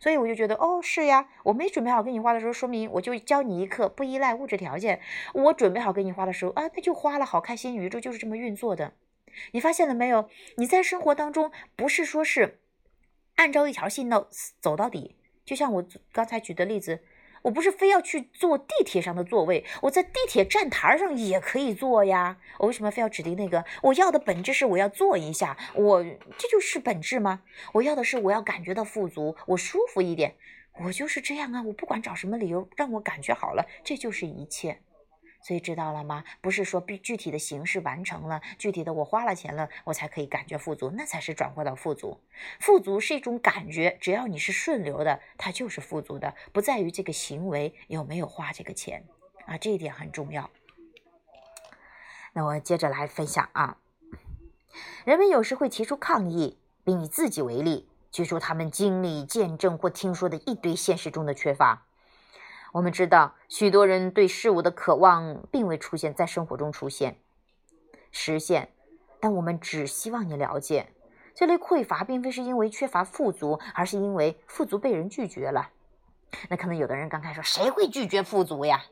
[0.00, 5.00] 所以我就觉得，哦，是呀，我没准备好给你花的时候，说明我就教你一课，不依赖物质条件。
[5.34, 7.76] 我准备好给你花的时候啊，那就花了，好开心。
[7.76, 8.92] 宇宙就是这么运作的，
[9.52, 10.28] 你发现了没有？
[10.56, 12.60] 你在生活当中不是说是
[13.36, 14.28] 按照一条线道
[14.60, 17.02] 走到底，就像我刚才举的例子。
[17.42, 22.38] 我不是非要去坐地铁上的座位，我在地铁站台上也可以坐呀。
[22.58, 23.64] 我为什么非要指定那个？
[23.82, 26.02] 我要的本质是我要坐一下，我
[26.36, 27.42] 这就是本质吗？
[27.72, 30.34] 我要的是我要感觉到富足，我舒服一点，
[30.84, 31.62] 我就是这样啊。
[31.62, 34.80] 我不管找什么理由让我感觉好了，这就是一切。
[35.48, 36.24] 所以知道了吗？
[36.42, 42.20] 不是说必具体的形式完成了，具体的我花了钱了，我才可以感觉富足，那才是转化到富足。
[42.60, 49.02] 富足是一种感觉，只要你是顺流的，它就是富足的，不在于这个行为有没有花这个钱
[49.46, 50.50] 啊，这一点很重要。
[52.34, 53.78] 那我接着来分享啊，
[55.06, 61.86] 人们有时会提出抗议，并以自己为例，举出他们经历、见证或听说的一堆现实中的缺乏。
[62.72, 67.16] 我们知道，许多人对事物的渴望并未出现在生活中出现、
[68.10, 68.68] 实现，
[69.20, 70.88] 但我们只希望你了解，
[71.34, 75.70] 这类匮乏并非是因为缺乏富足，而是因为富足被人拒绝了。
[76.50, 78.82] 那可能有的人刚开始说，谁会拒绝富足呀？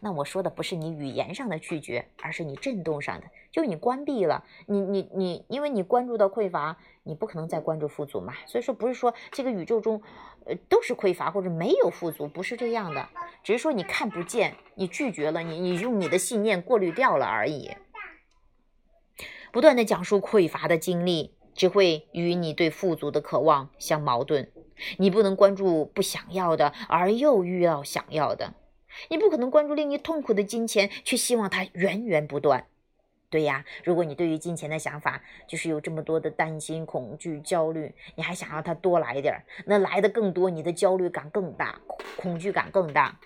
[0.00, 8.34] 那我说的不是你语言上的拒绝，而是你震动上的，就是你关闭了，你你你，因为你关注到匮乏，你不可能再关注富足嘛。
[8.44, 10.02] 所以说，不是说这个宇宙中，
[10.46, 13.08] 呃，都是匮乏或者没有富足，不是这样的，
[13.42, 17.70] 只是说你看不见，你拒绝了，你你用你的信念过滤掉了而已。
[19.52, 24.50] 不断的讲述匮乏的经历，只会与你对富足的渴望相矛盾。
[24.96, 28.54] 你不能关注不想要的，而又遇到想要的；
[29.10, 32.66] 你不可能关注令你痛苦的金钱，却希望它源源不断。
[33.32, 41.80] 对呀，如果你对于金钱的想法就是有这么多的担心、恐惧、焦虑，你还想让它多来点儿，那来的更多，你的焦虑感更大，
[42.14, 43.18] 恐惧感更大。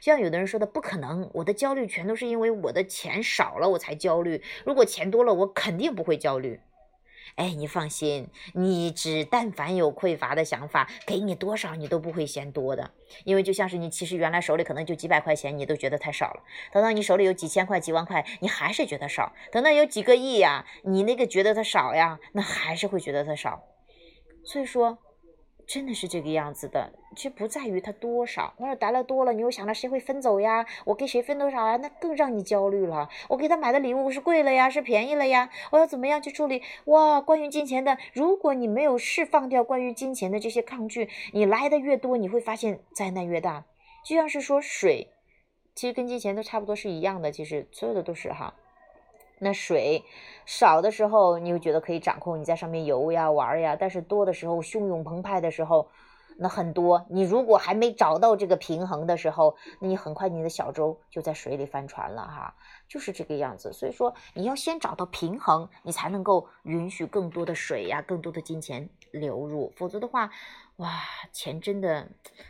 [0.00, 6.60] 像有的人说的，不可能，我的焦虑全都是因为我的钱少了我才焦虑，如果钱多了，我肯定不会焦虑。
[7.36, 12.90] 哎，你放心，你只但凡有匮乏的想法，给你多少你都不会嫌多的，
[13.24, 16.42] 因为就像是你其实原来手里可能就几百块钱，你都觉得太少了。
[16.72, 23.62] 等到你手里有几千块、几万块，你还是觉得少；等到有几个亿呀，你那个觉得它少呀，那还是会觉得它少。
[24.44, 24.98] 所以说。
[25.72, 28.52] 真的是这个样子的，其实不在于它多少。
[28.56, 30.66] 我说得了多了，你又想着谁会分走呀？
[30.84, 31.76] 我给谁分多少啊？
[31.76, 33.08] 那更让你焦虑了。
[33.28, 35.48] 我给他买的礼物是贵了呀，是便宜了呀？
[35.70, 36.60] 我要怎么样去处理？
[36.86, 43.64] 哇，关于金钱的，如果你没有释放掉关于金钱的这些抗拒，你来的越多，你会发现灾难越大。
[44.04, 45.12] 就像是说水，
[45.76, 48.52] 其实跟金钱都差不多是一样的，其实所有的都是哈。
[49.42, 50.04] 那水
[50.44, 55.88] 少的时候，你又觉得可以掌控，你在上面游呀玩呀；但是多的时候，汹涌澎湃的时候，
[56.36, 57.06] 那很多。
[57.08, 62.54] 你如果还没找到这个平衡的时候，那你很快你的小舟就在水里翻船了哈，
[62.86, 63.72] 就是这个样子。
[63.72, 69.72] 所以说，你要先找到平衡，你才能够允许更多的水呀、更多的金钱流入。
[69.74, 70.30] 否则的话，
[70.76, 71.00] 哇，
[71.32, 72.06] 钱真的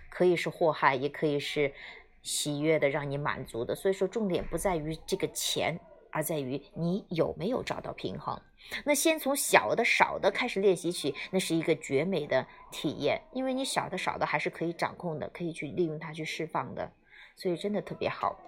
[0.08, 1.72] 可以是祸害，也可以是
[2.20, 3.76] 喜悦的，让你满足的。
[3.76, 5.78] 所以说，重点不在于这个钱。
[6.12, 8.40] 而在于你有没有找到平衡。
[8.84, 16.92] 那先从小的少的开始练习起，那是一个绝美的体验，因为你小的少的还是可以掌控的，可以去利用它去释放的，
[17.36, 18.38] 所以真的特别好。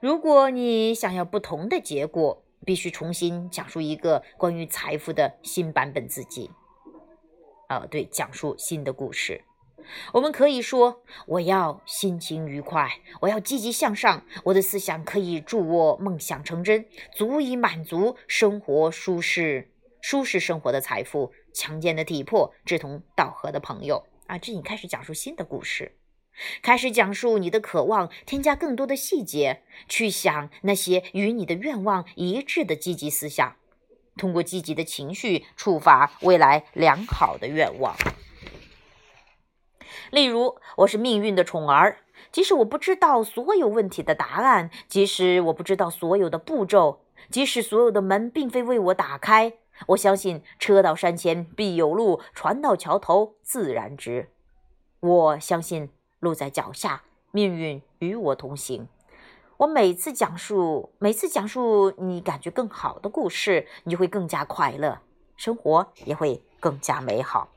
[0.00, 6.50] 如果你想要不同的结果，必须重新讲述一个关于财富的新版本自己。
[7.68, 9.44] 啊，对，讲述新的故事。
[10.12, 19.70] 我们可以说，我要心情愉快，我要积极向上，我的思想可以助我梦想成真，足以满足生活舒适、
[20.00, 24.38] 舒适生活的财富、强健的体魄、志同道合的朋友啊！
[24.38, 25.96] 这你开始讲述新的故事，
[26.62, 33.56] 开始讲述你的渴望，添加更多的细节，去想那些与你的愿望一致的积极思想，
[34.16, 37.96] 通过积极的情绪触发未来良好的愿望。
[40.10, 41.98] 例如，我是命运的宠儿，
[42.30, 49.54] 即使我不知道所有问题的答案，即使我不知道所有的步骤，即使所有的门并非为我打开，
[49.88, 54.28] 我相信车到山前必有路，船到桥头自然直。
[55.00, 55.90] 我相信
[56.20, 58.86] 路在脚下，命运与我同行。
[59.58, 64.98] 我每次讲述，每次讲述你感觉更好的故事，你就会更加快乐，
[65.36, 67.48] 生活也会更加美好。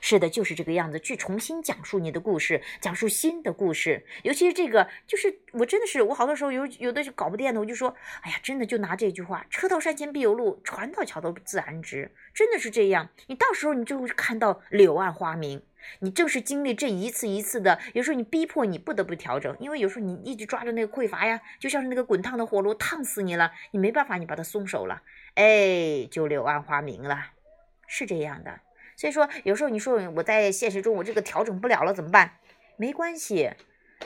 [0.00, 4.04] 是的，就是这个样子，去重新讲述你的故事，讲述新的故事。
[4.22, 15.62] 尤其是这个，就是我真的是，我好多时候有有的是搞不定的，我就说，哎呀，真的就拿这句话：“车到山前必有路，船到桥头自然直。”真的是这样，你到时候你就会看到柳暗花明。
[16.00, 25.02] 你正是经历这一次一次的，有时候你逼迫你不得不调整，因为有时候你一直抓着那个匮乏呀，就像是那个滚烫的火炉，烫死你了，你没办法，你把它松手了，
[25.34, 27.28] 哎，就柳暗花明了，
[27.86, 28.60] 是这样的。
[28.98, 32.32] 所以说，有时候你说我在现实中我这个调整不了了怎么办？
[32.76, 33.52] 没关系，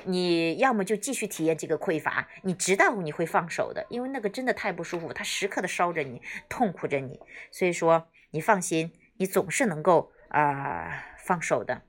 [0.05, 6.21] 你要么就继续体验这个匮乏，你知道你会放手的，因为那个真的太不舒服，它时刻的烧着你，
[6.51, 7.19] 痛苦着你。
[7.51, 11.81] 所以说，你放心，你总是能够啊放手的。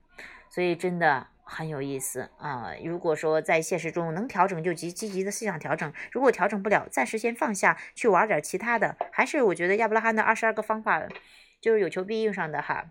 [0.48, 2.72] 所以真的很有意思啊！
[2.82, 8.96] 如果说在现实中能调整，就积积极的思想调整；如果调整不了，暂时先放下去玩点其他的。
[9.12, 11.02] 还是我觉得亚伯拉罕的二十二个方法。
[11.64, 12.90] 就是有求必应上的哈，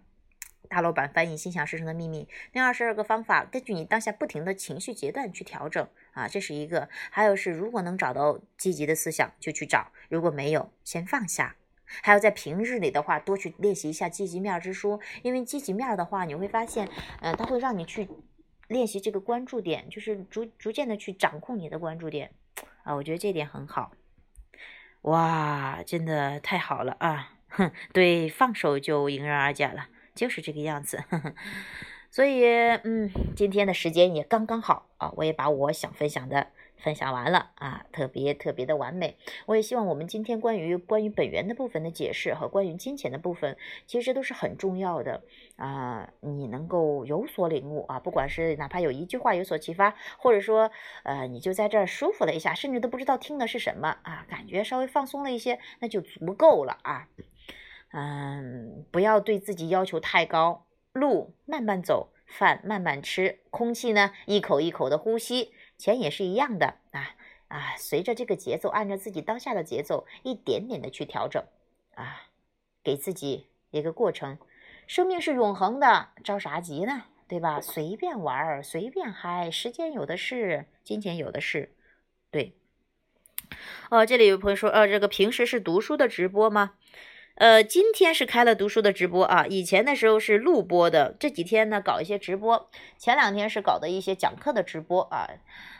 [0.67, 6.89] 大老板翻译《心想事成的秘密》那二十二个方法，根据你当下不停的情绪阶段去调整啊，这是一个。
[7.11, 11.55] 还有是，如果能找到积极的思想，就去找；如果没有，先放下。
[11.85, 16.89] 还有在平日里的话，多去练习一下积极面之书，因为积极面的话，你会发现，
[17.21, 18.09] 呃，它会让你去
[18.69, 22.31] 练习这个关注点，就是逐逐渐的去掌控你的关注点，
[22.81, 23.91] 啊，我觉得这点很好。
[25.03, 27.32] 哇，真的太好了啊！
[27.53, 31.03] 哼， 对，放手就迎刃而解了，就是这个样子。
[32.11, 32.45] 所以，
[32.83, 36.47] 嗯，今天的时间也刚刚好啊，我也把我想分享的。
[36.77, 39.17] 分享完了啊，特别特别的完美。
[39.45, 43.55] 我也希望我们今天关于关于本源的部分的解释和关于金钱的部分，
[43.87, 45.23] 其实都是很重要的
[45.55, 46.09] 啊。
[46.19, 50.69] 你能够有所领悟啊，不管是哪怕有一句话有所启发，或者说
[51.03, 57.07] 呃你就在这儿舒服了一下，甚至都不知道听的是什么啊，感觉稍微放松了一些，那就足够了啊。
[57.93, 65.53] 嗯，不要对自己要求太高，路慢慢走，饭慢慢吃，空气呢一口一口的呼吸。
[65.77, 67.15] 钱也是一样的啊
[67.49, 71.43] 啊，随着这个节奏，按照自己当下的节奏，一点点的去调整
[71.93, 72.29] 啊，
[72.83, 74.39] 给自己一个过程。
[74.87, 77.03] 生命是永恒的，着啥急呢？
[77.27, 77.61] 对吧？
[77.61, 81.75] 随便玩，随便嗨，时间有的是，金钱有的是。
[82.31, 82.57] 对。
[83.89, 86.73] 哦，这里有朋友说，呃，这个平时是读书的直播吗？
[87.35, 95.27] 呃，今天是开了读书的直播啊，以前的时候是录播的，这几天呢搞一些直播，前两天是搞的一些讲课的直播啊，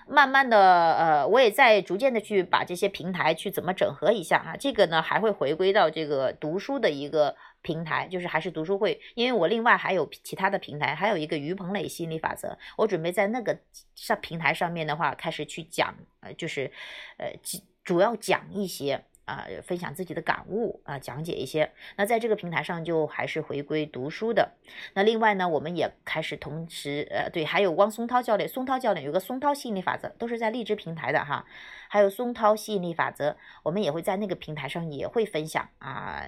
[0.08, 0.58] 慢慢的，
[0.95, 13.56] 呃，我也在逐渐的去把这些平台去怎么整合一下啊，这个呢还会回归到这个读书的一个平台，就是还是读书会，因为我另外还有其他的平台，还有一个于鹏磊心理法则，我准备在那个
[13.95, 16.72] 上平台上面的话开始去讲，呃，就是，
[17.18, 17.32] 呃，
[17.84, 19.04] 主要讲一些。
[19.26, 21.71] 啊，分享自己的感悟啊，讲解一些。
[21.95, 24.51] 那在这个平台上，就还是回归读书的。
[24.93, 31.45] 那另外呢，我们也开始同时，呃，对，还有汪松涛教练，松涛教练有个松涛吸引力法则，都是在荔枝平台的哈。
[31.88, 36.28] 还有松涛吸引力法则，我们也会在那个平台上也会分享啊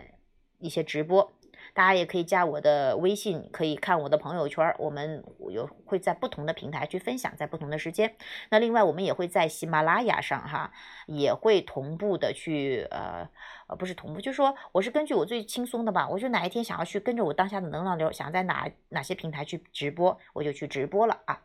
[0.59, 1.33] 一些直播。
[1.75, 4.73] 大家也可以加我的微信，可以看我的朋友圈。
[4.79, 5.21] 我们
[5.51, 8.15] 有会在不同的平台去分享，在不同的时间。
[8.49, 10.71] 那另外，我们也会在喜马拉雅上哈，
[11.05, 13.29] 也会同步的去呃
[13.67, 16.07] 呃，不是同步，就是说我是根据我最轻松的吧。
[16.07, 21.41] 我就哪一天想要去跟着我当下的能量流，想在哪哪些平台去直播，我就去直播了啊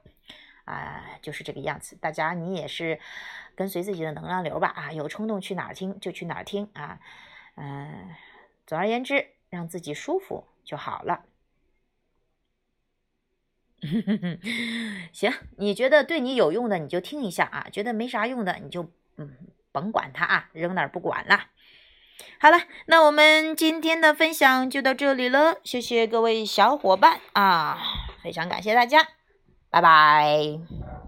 [0.64, 1.96] 啊，就是这个样子。
[1.96, 3.00] 大家你也是
[3.56, 7.00] 跟随自己的能量流吧啊，有冲动去哪儿听就去哪儿听啊。
[7.56, 8.14] 嗯，
[8.64, 9.26] 总而言之。
[9.50, 11.24] 让自己舒服就好了。
[15.12, 19.36] 行，你觉得对你有用的你就听一下啊，觉得没啥用的你就嗯
[19.72, 21.46] 甭管它啊，扔那儿不管了。
[22.38, 27.78] 好了，那我们今天的分享就到这里了，谢谢各位小伙伴啊，
[28.22, 29.08] 非常感谢大家，
[29.70, 30.99] 拜拜。